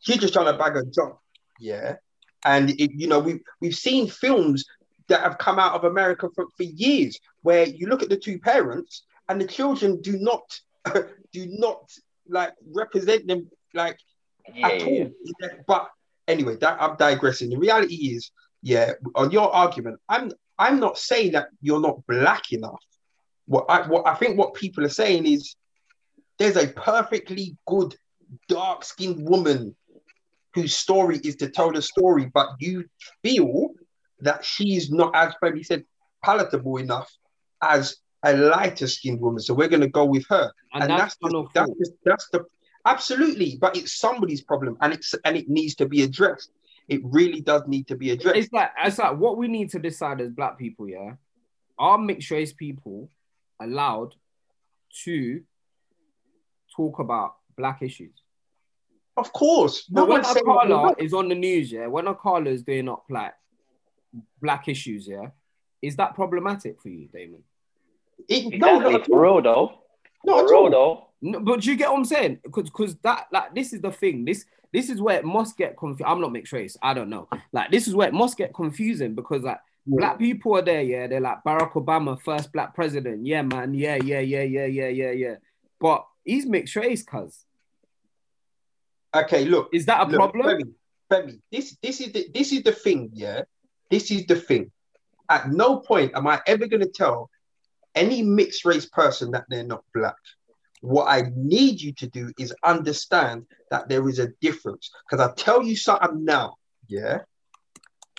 [0.00, 1.18] She's just trying to bag a job
[1.60, 1.96] yeah.
[2.44, 4.64] And it, you know, we've we've seen films
[5.08, 8.38] that have come out of America for, for years where you look at the two
[8.38, 10.42] parents and the children do not
[11.32, 11.92] do not
[12.30, 13.98] like represent them like
[14.54, 15.10] yeah, at all.
[15.40, 15.48] Yeah.
[15.66, 15.90] But
[16.26, 17.50] anyway, that I'm digressing.
[17.50, 18.30] The reality is,
[18.62, 22.82] yeah, on your argument, I'm I'm not saying that you're not black enough.
[23.46, 25.54] What I what I think what people are saying is
[26.38, 27.94] there's a perfectly good
[28.48, 29.76] dark skinned woman
[30.54, 32.84] whose story is to tell the story, but you
[33.22, 33.70] feel
[34.20, 35.84] that she's not, as Femi said,
[36.24, 37.10] palatable enough
[37.62, 39.40] as a lighter skinned woman.
[39.40, 40.52] So we're going to go with her.
[40.74, 42.44] And, and that's, that's, the, that's, the, that's the
[42.84, 46.50] absolutely, but it's somebody's problem and it's and it needs to be addressed.
[46.88, 48.36] It really does need to be addressed.
[48.36, 51.14] It's like it's like what we need to decide as black people, yeah.
[51.78, 53.08] Are mixed race people
[53.60, 54.14] allowed
[55.04, 55.42] to
[56.76, 58.12] talk about black issues?
[59.16, 59.86] Of course.
[59.90, 63.34] No when Akala is on the news, yeah, when Akala is doing up like
[64.40, 65.28] black issues, yeah,
[65.80, 67.42] is that problematic for you, Damon?
[68.30, 68.92] It, exactly.
[68.92, 69.72] No, for real though.
[70.24, 71.06] Not for real though.
[71.20, 72.38] No, but do you get what I'm saying?
[72.44, 74.24] Because that like this is the thing.
[74.24, 76.08] This this is where it must get confused.
[76.08, 76.76] I'm not mixed race.
[76.80, 77.28] I don't know.
[77.52, 79.96] Like this is where it must get confusing because like yeah.
[79.98, 80.82] black people are there.
[80.82, 83.26] Yeah, they're like Barack Obama, first black president.
[83.26, 83.74] Yeah, man.
[83.74, 85.34] Yeah, yeah, yeah, yeah, yeah, yeah, yeah.
[85.80, 87.44] But he's mixed race, cuz.
[89.12, 89.70] Okay, look.
[89.72, 90.46] Is that a look, problem?
[90.46, 90.72] Femi,
[91.10, 93.42] Femi, this this is the this is the thing, yeah.
[93.90, 94.70] This is the thing.
[95.28, 97.28] At no point am I ever gonna tell
[97.94, 100.16] any mixed race person that they're not black.
[100.80, 104.90] What I need you to do is understand that there is a difference.
[105.08, 106.54] Because I tell you something now,
[106.88, 107.20] yeah.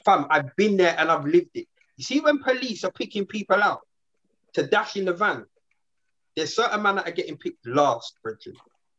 [0.05, 1.67] Fam, I've been there and I've lived it.
[1.97, 3.82] You see, when police are picking people out
[4.53, 5.45] to dash in the van,
[6.36, 8.55] there's certain men that are getting picked last, Bridget.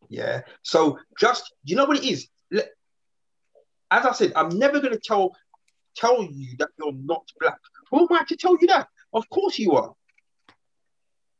[0.08, 0.42] Yeah.
[0.62, 2.28] So just you know what it is.
[3.90, 5.34] As I said, I'm never gonna tell
[5.96, 7.58] tell you that you're not black.
[7.90, 8.88] Who am I to tell you that?
[9.12, 9.94] Of course you are.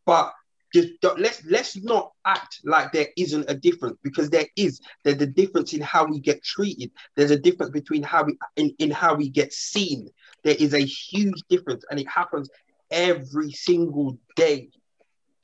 [0.07, 0.33] But
[0.73, 0.89] just
[1.19, 4.81] let's let's not act like there isn't a difference because there is.
[5.05, 6.91] There's a difference in how we get treated.
[7.15, 10.09] There's a difference between how we in, in how we get seen.
[10.45, 12.49] There is a huge difference, and it happens
[12.91, 14.71] every single day.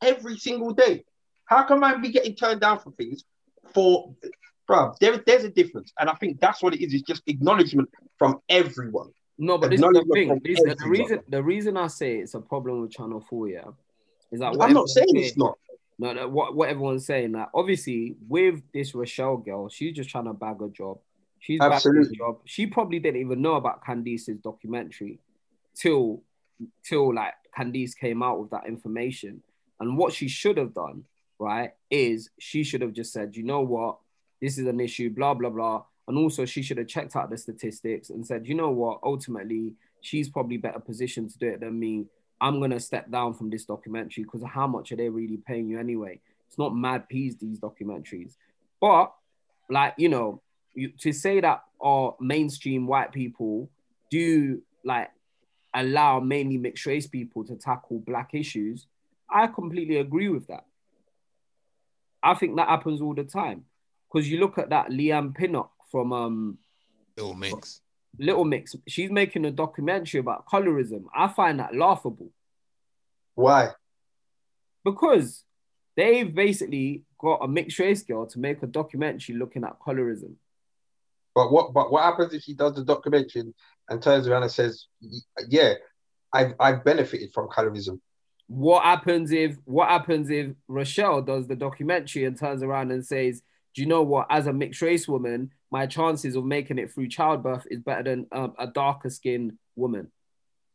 [0.00, 1.04] Every single day.
[1.44, 3.24] How come I be getting turned down for things?
[3.74, 4.14] For
[4.66, 6.94] bro, there, there's a difference, and I think that's what it is.
[6.94, 9.10] It's just acknowledgement from everyone.
[9.36, 10.40] No, but this is the thing.
[10.42, 13.64] This, the reason the reason I say it's a problem with Channel Four, yeah,
[14.32, 15.58] is that I'm not saying it's not.
[16.00, 20.08] No, no, what, what everyone's saying that like, obviously with this Rochelle girl, she's just
[20.08, 20.98] trying to bag a job.
[21.40, 22.16] She's back Absolutely.
[22.16, 22.38] job.
[22.44, 25.18] She probably didn't even know about Candice's documentary
[25.74, 26.22] till
[26.84, 29.42] till like Candice came out with that information.
[29.80, 31.04] And what she should have done,
[31.38, 33.98] right, is she should have just said, you know what,
[34.40, 35.82] this is an issue, blah blah blah.
[36.06, 39.74] And also she should have checked out the statistics and said, you know what, ultimately
[40.00, 42.06] she's probably better positioned to do it than me.
[42.40, 45.78] I'm gonna step down from this documentary because how much are they really paying you
[45.78, 46.20] anyway?
[46.46, 48.36] It's not mad peas these documentaries,
[48.80, 49.12] but
[49.68, 50.40] like you know,
[50.74, 53.68] you, to say that our mainstream white people
[54.10, 55.10] do like
[55.74, 58.86] allow mainly mixed race people to tackle black issues,
[59.30, 60.64] I completely agree with that.
[62.22, 63.64] I think that happens all the time
[64.10, 66.58] because you look at that Leigh-Anne Pinnock from um
[67.34, 67.82] mix.
[68.18, 71.04] Little Mix, she's making a documentary about colorism.
[71.14, 72.30] I find that laughable
[73.34, 73.70] Why?
[74.84, 75.44] because
[75.96, 80.34] they've basically got a mixed race girl to make a documentary looking at colorism.
[81.34, 83.52] But what but what happens if she does the documentary
[83.88, 84.86] and turns around and says,
[85.48, 85.74] "Yeah,
[86.32, 88.00] I've I've benefited from colorism."
[88.48, 93.42] What happens if what happens if Rochelle does the documentary and turns around and says,
[93.78, 94.26] "Do you know what?
[94.28, 98.26] As a mixed race woman, my chances of making it through childbirth is better than
[98.32, 100.10] um, a darker skinned woman."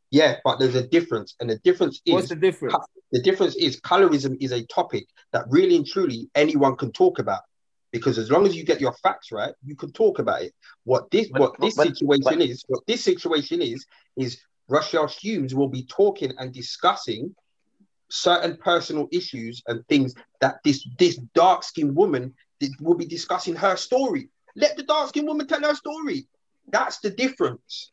[0.09, 2.75] Yeah, but there's a difference, and the difference is What's the difference?
[3.11, 7.41] the difference is colorism is a topic that really and truly anyone can talk about
[7.91, 10.53] because as long as you get your facts right, you can talk about it.
[10.85, 13.85] What this But- what this but- situation but- is, what this situation is,
[14.15, 14.39] is
[14.69, 17.35] Rochelle Humes will be talking and discussing
[18.09, 22.33] certain personal issues and things that this this dark skinned woman th-
[22.79, 24.29] will be discussing her story.
[24.55, 26.27] Let the dark skinned woman tell her story.
[26.67, 27.91] That's the difference.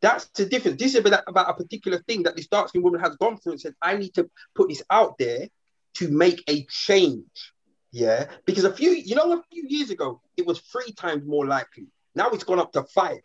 [0.00, 0.78] That's the difference.
[0.80, 3.60] This is about, a particular thing that this dark skinned woman has gone through and
[3.60, 5.48] said, I need to put this out there
[5.94, 7.52] to make a change.
[7.90, 8.26] Yeah.
[8.44, 11.86] Because a few, you know, a few years ago, it was three times more likely.
[12.14, 13.20] Now it's gone up to five.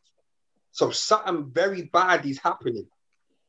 [0.72, 2.88] So something very bad is happening.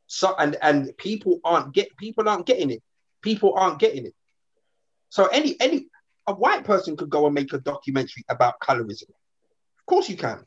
[0.06, 2.82] So and and people aren't get people aren't getting it.
[3.22, 4.14] People aren't getting it.
[5.10, 5.86] So any any
[6.30, 9.08] a white person could go and make a documentary about colorism.
[9.80, 10.38] Of course you can.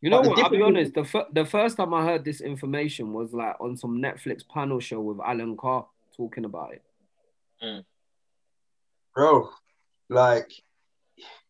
[0.00, 0.38] You know But the what?
[0.44, 0.94] I'll be honest.
[0.94, 4.78] The fir- the first time I heard this information was like on some Netflix panel
[4.80, 6.82] show with Alan Carr talking about it.
[7.64, 7.84] Mm.
[9.14, 9.48] bro.
[10.10, 10.50] Like,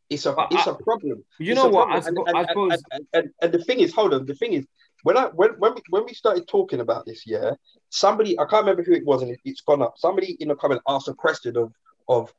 [0.08, 1.24] it's a But it's I- a problem.
[1.38, 1.88] You It's know what?
[1.90, 2.14] I, problem.
[2.14, 4.26] spo- and, I and- suppose and, and, and, and the thing is, hold on.
[4.26, 4.64] The thing is,
[5.02, 7.50] when I when when we, when we started talking about this, yeah,
[7.90, 9.94] somebody I can't remember who it was, and it, it's gone up.
[9.98, 11.72] Somebody in the comment asked a question of
[12.08, 12.32] of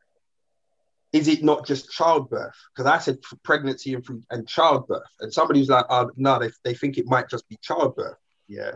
[1.16, 2.54] is it not just childbirth?
[2.76, 6.74] Because I said pregnancy and and childbirth, and somebody was like, oh, no, they, they
[6.74, 8.18] think it might just be childbirth.
[8.48, 8.72] Yeah,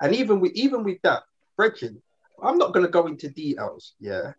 [0.00, 1.24] and even with even with that,
[1.58, 2.00] Brechin,
[2.40, 3.94] I'm not going to go into details.
[3.98, 4.32] Yeah,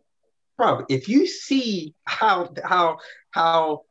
[0.58, 3.00] bro, if you see how how
[3.32, 3.82] how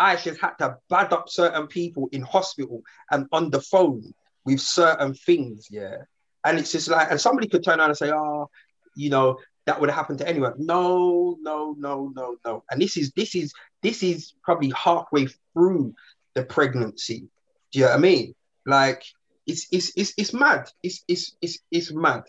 [0.00, 5.14] Aisha's had to bad up certain people in hospital and on the phone with certain
[5.14, 5.96] things, yeah,
[6.44, 8.48] and it's just like, and somebody could turn around and say, oh,
[8.94, 10.54] you know, that would happen to anyone.
[10.58, 12.64] No, no, no, no, no.
[12.70, 13.52] And this is this is
[13.82, 15.94] this is probably halfway through
[16.34, 17.28] the pregnancy.
[17.72, 18.34] Do you know what I mean?
[18.66, 19.04] Like
[19.46, 20.68] it's it's it's it's mad.
[20.82, 22.24] It's it's it's it's mad.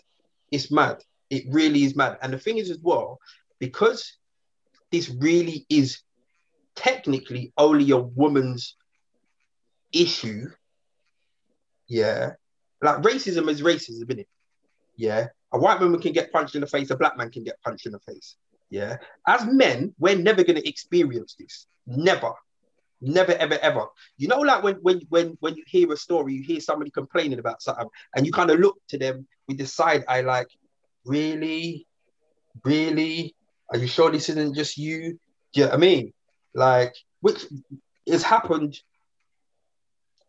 [0.50, 1.02] It's mad.
[1.30, 2.18] It really is mad.
[2.22, 3.18] And the thing is as well,
[3.58, 4.16] because
[4.90, 6.00] this really is
[6.74, 8.76] technically only a woman's
[9.92, 10.50] issue.
[11.88, 12.32] Yeah.
[12.82, 14.28] Like racism is racism, isn't it?
[14.96, 15.28] Yeah.
[15.52, 17.86] A white woman can get punched in the face, a black man can get punched
[17.86, 18.36] in the face.
[18.70, 18.96] Yeah.
[19.26, 21.66] As men, we're never going to experience this.
[21.86, 22.32] Never.
[23.00, 23.86] Never, ever, ever.
[24.16, 27.38] You know, like when when when when you hear a story, you hear somebody complaining
[27.38, 30.48] about something, and you kind of look to them with the side eye, like,
[31.04, 31.86] really,
[32.64, 33.34] really,
[33.70, 35.18] are you sure this isn't just you?
[35.52, 36.12] Do you know what I mean?
[36.54, 37.44] Like, which
[38.08, 38.80] has happened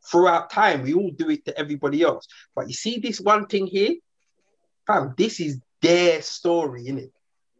[0.05, 0.83] throughout time.
[0.83, 2.27] We all do it to everybody else.
[2.53, 3.95] But you see this one thing here,
[4.87, 7.11] fam, this is their story, innit?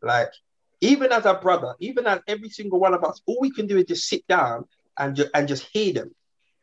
[0.01, 0.31] Like,
[0.81, 3.77] even as a brother, even as every single one of us, all we can do
[3.77, 4.65] is just sit down
[4.97, 6.15] and, ju- and just hear them.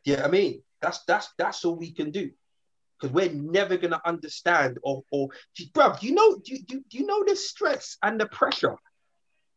[0.03, 0.61] Do you know what I mean?
[0.81, 2.31] That's that's that's all we can do.
[2.99, 5.29] Because we're never gonna understand or or
[5.73, 8.75] bro, do you know do, do, do you know the stress and the pressure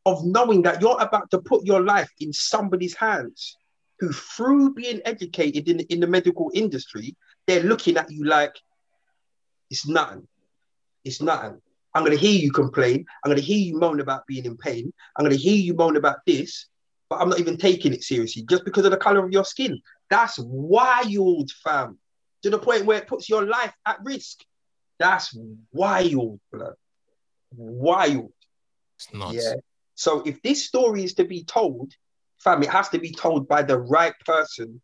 [0.06, 3.56] of knowing that you're about to put your life in somebody's hands
[4.00, 7.14] who through being educated in, in the medical industry,
[7.46, 8.54] they're looking at you like
[9.70, 10.26] it's nothing.
[11.04, 11.60] It's nothing.
[11.94, 13.06] I'm gonna hear you complain.
[13.24, 14.92] I'm gonna hear you moan about being in pain.
[15.16, 16.66] I'm gonna hear you moan about this,
[17.08, 19.80] but I'm not even taking it seriously just because of the color of your skin.
[20.10, 21.98] That's wild, fam.
[22.42, 24.44] To the point where it puts your life at risk.
[24.98, 25.36] That's
[25.72, 26.74] wild, blood.
[27.56, 28.32] Wild.
[28.96, 29.34] It's nuts.
[29.34, 29.54] Yeah.
[29.94, 31.92] So if this story is to be told,
[32.38, 34.80] fam, it has to be told by the right person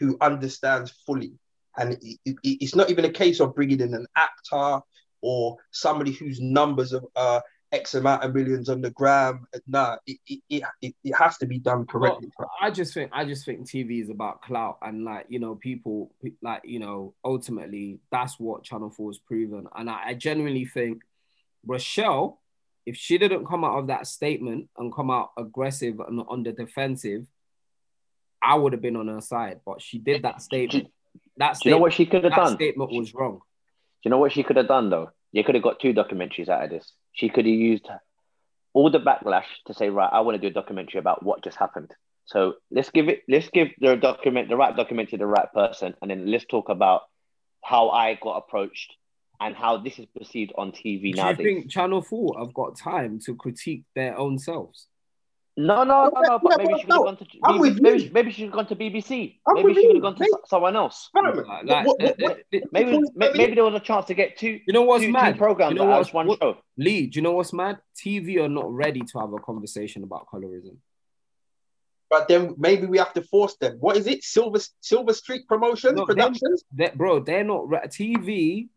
[0.00, 1.32] who understands fully.
[1.78, 4.80] And it, it, it's not even a case of bringing in an actor
[5.26, 7.40] or somebody whose numbers of uh,
[7.72, 9.44] X amount of millions on the gram.
[9.66, 12.30] Nah, it, it, it, it has to be done correctly.
[12.38, 15.56] Well, I just think I just think TV is about clout and like you know
[15.56, 16.12] people
[16.42, 19.66] like you know ultimately that's what Channel Four has proven.
[19.74, 21.02] And I, I genuinely think
[21.66, 22.40] Rochelle,
[22.86, 26.52] if she didn't come out of that statement and come out aggressive and on the
[26.52, 27.26] defensive,
[28.40, 29.58] I would have been on her side.
[29.66, 30.92] But she did that statement.
[31.36, 32.44] That Do you know what she could have done?
[32.44, 32.56] that done?
[32.56, 33.38] statement was wrong.
[33.38, 35.10] Do you know what she could have done though?
[35.36, 36.90] You could have got two documentaries out of this.
[37.12, 37.86] She could have used
[38.72, 41.58] all the backlash to say, right, I want to do a documentary about what just
[41.58, 41.92] happened.
[42.24, 45.94] So let's give it, let's give the document, the right document to the right person,
[46.00, 47.02] and then let's talk about
[47.62, 48.94] how I got approached
[49.38, 51.34] and how this is perceived on TV now.
[51.34, 54.86] Do you think Channel Four have got time to critique their own selves?
[55.58, 56.38] No, no, no, no.
[56.42, 58.10] But maybe she could have gone to I'm with maybe, you.
[58.12, 59.38] maybe she should have gone to BBC.
[59.48, 61.08] I'm maybe she could have gone to Maybe- someone else.
[61.14, 61.34] Like,
[61.64, 62.38] like, what- what- what-
[62.72, 65.06] Maybe, Because- maybe, maybe there was a chance to get two, You know what's two,
[65.06, 65.38] two mad?
[65.38, 66.58] programs You know what's- one what- show.
[66.76, 67.78] Lee, do you know what's mad?
[67.96, 70.76] TV are not ready to have a conversation about colorism.
[72.10, 73.78] But then maybe we have to force them.
[73.80, 74.22] What is it?
[74.24, 76.64] Silver Silver Street Promotions No, Productions.
[76.72, 78.68] That bro, they're not re- TV,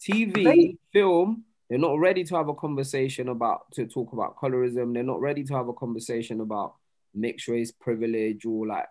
[0.00, 1.44] TV, They- film.
[1.70, 4.92] They're not ready to have a conversation about to talk about colorism.
[4.92, 6.74] They're not ready to have a conversation about
[7.14, 8.86] mixed race privilege or like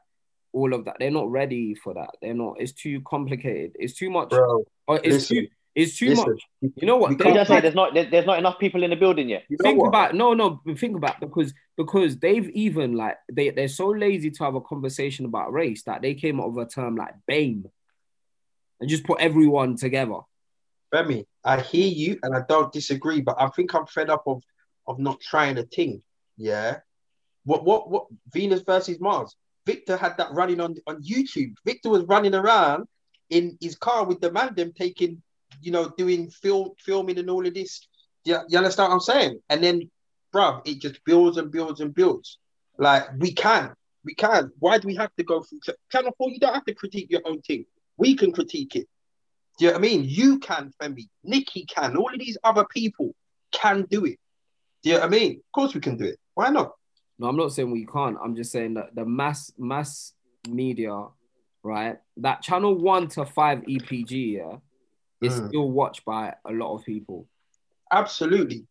[0.54, 0.96] all of that.
[0.98, 2.12] They're not ready for that.
[2.22, 2.56] They're not.
[2.60, 3.74] It's too complicated.
[3.78, 4.30] It's too much.
[4.30, 5.48] Bro, or it's listen, too.
[5.76, 6.30] It's too listen.
[6.32, 6.72] much.
[6.78, 7.10] You know what?
[7.10, 9.44] We They- He say there's not there's not enough people in the building yet.
[9.50, 9.88] You know think what?
[9.90, 14.44] about no no think about because because they've even like they they're so lazy to
[14.46, 17.66] have a conversation about race that they came up with a term like BAME
[18.80, 20.20] and just put everyone together.
[20.94, 24.44] Femi, I hear you and I don't disagree, but I think I'm fed up of
[24.88, 26.02] of not trying a thing.
[26.38, 26.78] Yeah.
[27.46, 29.36] What what what Venus versus Mars?
[29.66, 31.54] Victor had that running on on YouTube.
[31.66, 32.88] Victor was running around
[33.30, 35.22] in his car with the man them taking,
[35.62, 37.88] you know, doing film filming and all of this.
[38.26, 39.40] You, you understand what I'm saying?
[39.50, 39.90] And then,
[40.34, 42.40] bruv, it just builds and builds and builds.
[42.78, 43.74] Like we can,
[44.04, 44.52] we can.
[44.60, 45.60] Why do we have to go through
[45.92, 46.30] Channel 4?
[46.30, 47.66] You don't have to critique your own thing.
[47.98, 48.88] We can critique it.
[49.60, 50.06] Do you know what I mean?
[50.08, 51.10] You can, Femi.
[51.24, 51.98] Nikki can.
[51.98, 53.14] All of these other people
[53.52, 54.18] can do it.
[54.84, 55.32] Do you know what I mean?
[55.34, 56.18] Of course we can do it.
[56.34, 56.72] Why not?
[57.20, 58.18] No, I'm not saying we can't.
[58.24, 60.14] I'm just saying that the mass mass
[60.48, 61.08] media,
[61.62, 61.98] right?
[62.18, 64.56] That channel one to five EPG, yeah,
[65.22, 65.48] is Mm.
[65.50, 67.28] still watched by a lot of people.
[67.92, 68.66] Absolutely.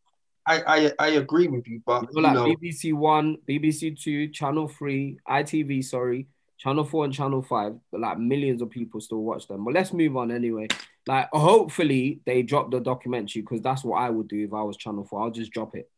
[0.47, 4.69] I, I I agree with you, but You know, like BBC One, BBC Two, Channel
[4.69, 6.27] Three, ITV, sorry,
[6.59, 7.77] Channel Four and Channel Five.
[7.91, 9.65] But like millions of people still watch them.
[9.65, 10.69] But let's move on anyway.
[11.07, 14.77] Like, hopefully they drop the documentary because that's what I would do if I was
[14.77, 15.23] Channel Four.
[15.23, 15.91] I'll just drop it.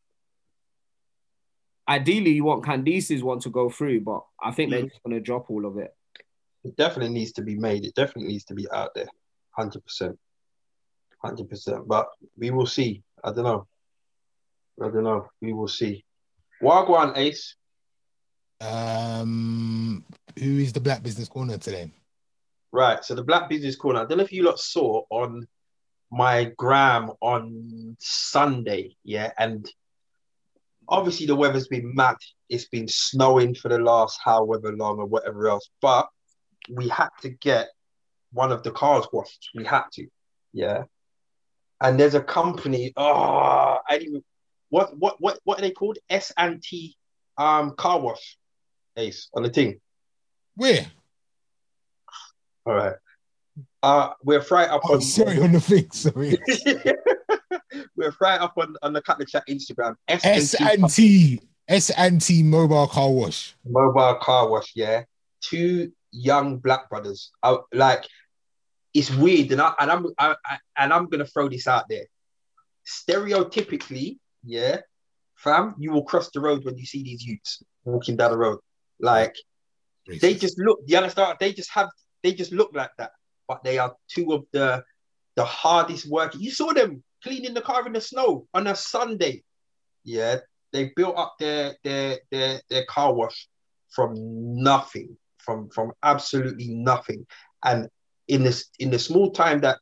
[1.89, 5.49] Ideally, you want Candice's one to go through, but I think they're just gonna drop
[5.49, 5.93] all of it.
[6.63, 7.83] it definitely needs to be made.
[7.83, 9.09] It definitely needs to be out there.
[9.51, 10.17] Hundred percent.
[11.23, 11.87] Hundred percent.
[11.87, 12.07] But
[12.37, 13.03] we will see.
[13.23, 13.67] I don't know.
[14.81, 15.27] I don't know.
[15.41, 16.05] We will see.
[16.61, 17.55] Wagwan Ace.
[18.61, 20.05] Um,
[20.37, 21.91] who is the Black Business Corner today?
[22.71, 23.03] Right.
[23.03, 23.99] So the Black Business Corner.
[23.99, 25.47] I don't know if you lot saw on
[26.11, 28.95] my gram on Sunday.
[29.03, 29.31] Yeah.
[29.37, 29.69] And
[30.87, 32.17] obviously the weather's been mad.
[32.49, 35.69] It's been snowing for the last however long or whatever else.
[35.81, 36.07] But
[36.69, 37.69] we had to get
[38.33, 39.49] one of the cars washed.
[39.55, 40.07] We had to.
[40.53, 40.83] Yeah.
[41.81, 42.93] And there's a company.
[42.95, 44.23] Oh, I didn't
[44.69, 45.99] what what what what are they called?
[46.09, 46.95] S and T
[47.37, 48.37] um car wash.
[48.97, 49.79] Ace on the thing.
[50.61, 50.85] Where?
[52.67, 52.93] All right.
[53.81, 55.01] Uh, we're right up Oh, on.
[55.01, 55.89] sorry, on the thing.
[55.91, 56.37] Sorry.
[57.95, 59.95] we're right up on on the Cut the Chat Instagram.
[60.07, 63.55] S and T S and T Mobile Car Wash.
[63.65, 64.73] mobile car wash.
[64.75, 65.05] Yeah,
[65.41, 67.31] two young black brothers.
[67.41, 68.05] I, like,
[68.93, 72.05] it's weird, and I and I'm I, I, and I'm gonna throw this out there.
[72.87, 74.81] Stereotypically, yeah,
[75.37, 78.59] fam, you will cross the road when you see these youths walking down the road.
[78.99, 79.35] Like,
[80.19, 80.79] they just look.
[80.85, 81.37] You understand?
[81.39, 81.89] They just have.
[82.23, 83.11] They just look like that,
[83.47, 84.83] but they are two of the
[85.35, 86.41] the hardest working.
[86.41, 89.43] You saw them cleaning the car in the snow on a Sunday.
[90.03, 90.37] Yeah,
[90.71, 93.47] they built up their their their their car wash
[93.89, 97.25] from nothing, from from absolutely nothing.
[97.63, 97.87] And
[98.27, 99.79] in this in the small time that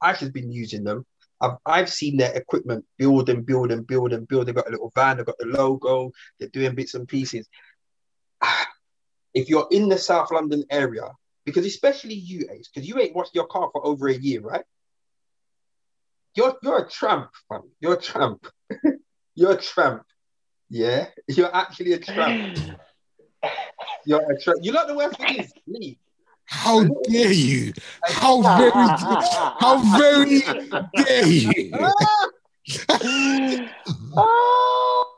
[0.00, 1.06] I've just been using them,
[1.40, 4.46] I've I've seen their equipment build and build and build and build.
[4.46, 7.48] They've got a little van, they've got the logo, they're doing bits and pieces.
[9.34, 11.10] If you're in the South London area,
[11.44, 14.64] because especially you, Ace, because you ain't washed your car for over a year, right?
[16.34, 17.62] You're you're a tramp, fam.
[17.80, 18.46] You're a tramp.
[19.34, 20.04] you're a tramp.
[20.68, 22.58] Yeah, you're actually a tramp.
[24.06, 24.60] You're a tramp.
[24.62, 25.98] You know what the worst thing is, Lee.
[26.44, 27.72] How dare you?
[28.02, 30.40] How very, how very
[30.96, 31.70] dare you?
[31.74, 32.28] Ah!
[34.16, 35.14] oh,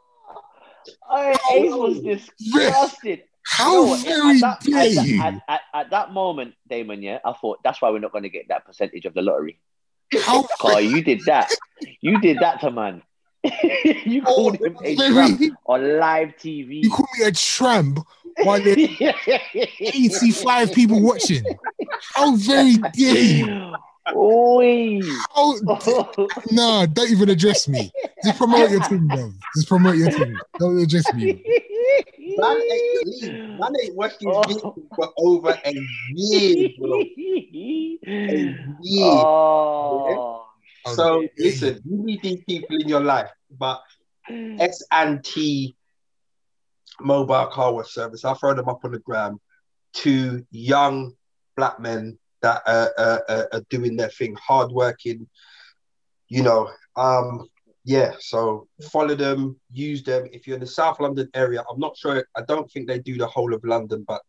[1.08, 3.22] I, Ace was disgusted.
[3.62, 5.22] How very at that, dare at, that- you?
[5.22, 8.30] at, at, at that moment, Damon, yeah, I thought that's why we're not going to
[8.30, 9.58] get that percentage of the lottery.
[10.20, 11.50] How Carl, you did that.
[12.00, 13.02] You did that to man.
[14.04, 16.84] you oh, called him a tramp on live TV.
[16.84, 17.98] you called me a tramp
[18.44, 18.78] while there's
[19.80, 21.44] 85 people watching.
[22.14, 23.74] How very dare you?
[24.14, 25.00] Oi.
[25.34, 25.54] How,
[26.50, 27.92] no, don't even address me.
[28.24, 29.32] Just promote your team, bro.
[29.56, 30.38] Just promote your team.
[30.58, 31.42] Don't address me.
[32.38, 35.72] Man ain't, Lee, man ain't watched his video for over a
[36.08, 37.00] year, bro.
[38.30, 39.24] A year.
[39.80, 40.46] oh,
[40.84, 41.28] So Okay.
[41.38, 43.80] listen, you need these people in your life, but
[44.58, 45.76] S and T
[47.00, 48.24] mobile car wash service.
[48.24, 49.40] I'll throw them up on the gram.
[49.92, 51.12] Two young
[51.56, 55.28] black men that uh, uh, uh, are doing their thing, hardworking.
[56.28, 57.48] You know, um,
[57.84, 58.12] yeah.
[58.18, 60.28] So follow them, use them.
[60.32, 62.24] If you're in the South London area, I'm not sure.
[62.36, 64.22] I don't think they do the whole of London, but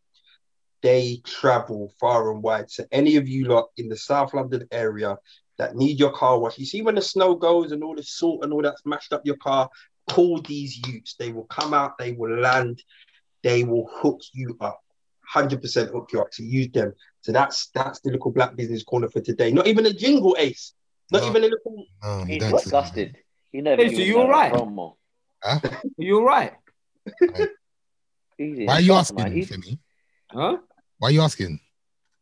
[0.81, 2.69] they travel far and wide.
[2.69, 5.17] So any of you lot in the South London area
[5.57, 6.57] that need your car wash.
[6.57, 9.25] You see when the snow goes and all the salt and all that's mashed up
[9.25, 9.69] your car,
[10.09, 11.15] call these youths.
[11.17, 12.83] They will come out, they will land,
[13.43, 14.79] they will hook you up.
[15.33, 16.93] 100% hook you up to use them.
[17.21, 19.51] So that's that's the little black business corner for today.
[19.51, 20.73] Not even a jingle ace.
[21.11, 21.29] Not No.
[21.29, 22.63] even a little No, he's don't do that.
[22.63, 23.17] disgusted.
[23.53, 23.81] He never.
[23.81, 24.51] Hey, so you done a alright?
[24.51, 24.95] promo.
[25.41, 25.59] Huh?
[25.63, 26.53] Are you all right?
[28.37, 29.31] He's in Why are you shock, asking, man.
[29.31, 29.77] He's- Femi?
[30.31, 30.57] Huh?
[30.97, 31.59] Why are you asking?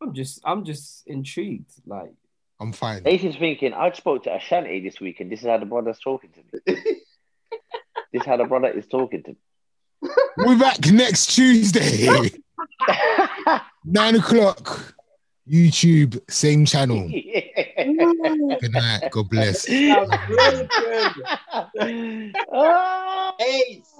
[0.02, 1.70] I'm just, I'm just intrigued.
[1.86, 2.12] Like,
[2.60, 3.02] I'm fine.
[3.06, 5.98] Ace is thinking, I spoke to Ashanti this week, and this is how the brother's
[6.00, 6.60] talking to me.
[8.12, 10.10] this is how the brother is talking to me.
[10.36, 12.08] We're back next Tuesday,
[13.84, 14.94] nine o'clock.
[15.48, 17.08] YouTube, same channel.
[18.60, 19.10] Good night.
[19.10, 19.62] God bless.
[19.66, 22.34] Sounds really good.
[22.52, 23.34] Ah.
[23.40, 23.94] Ace.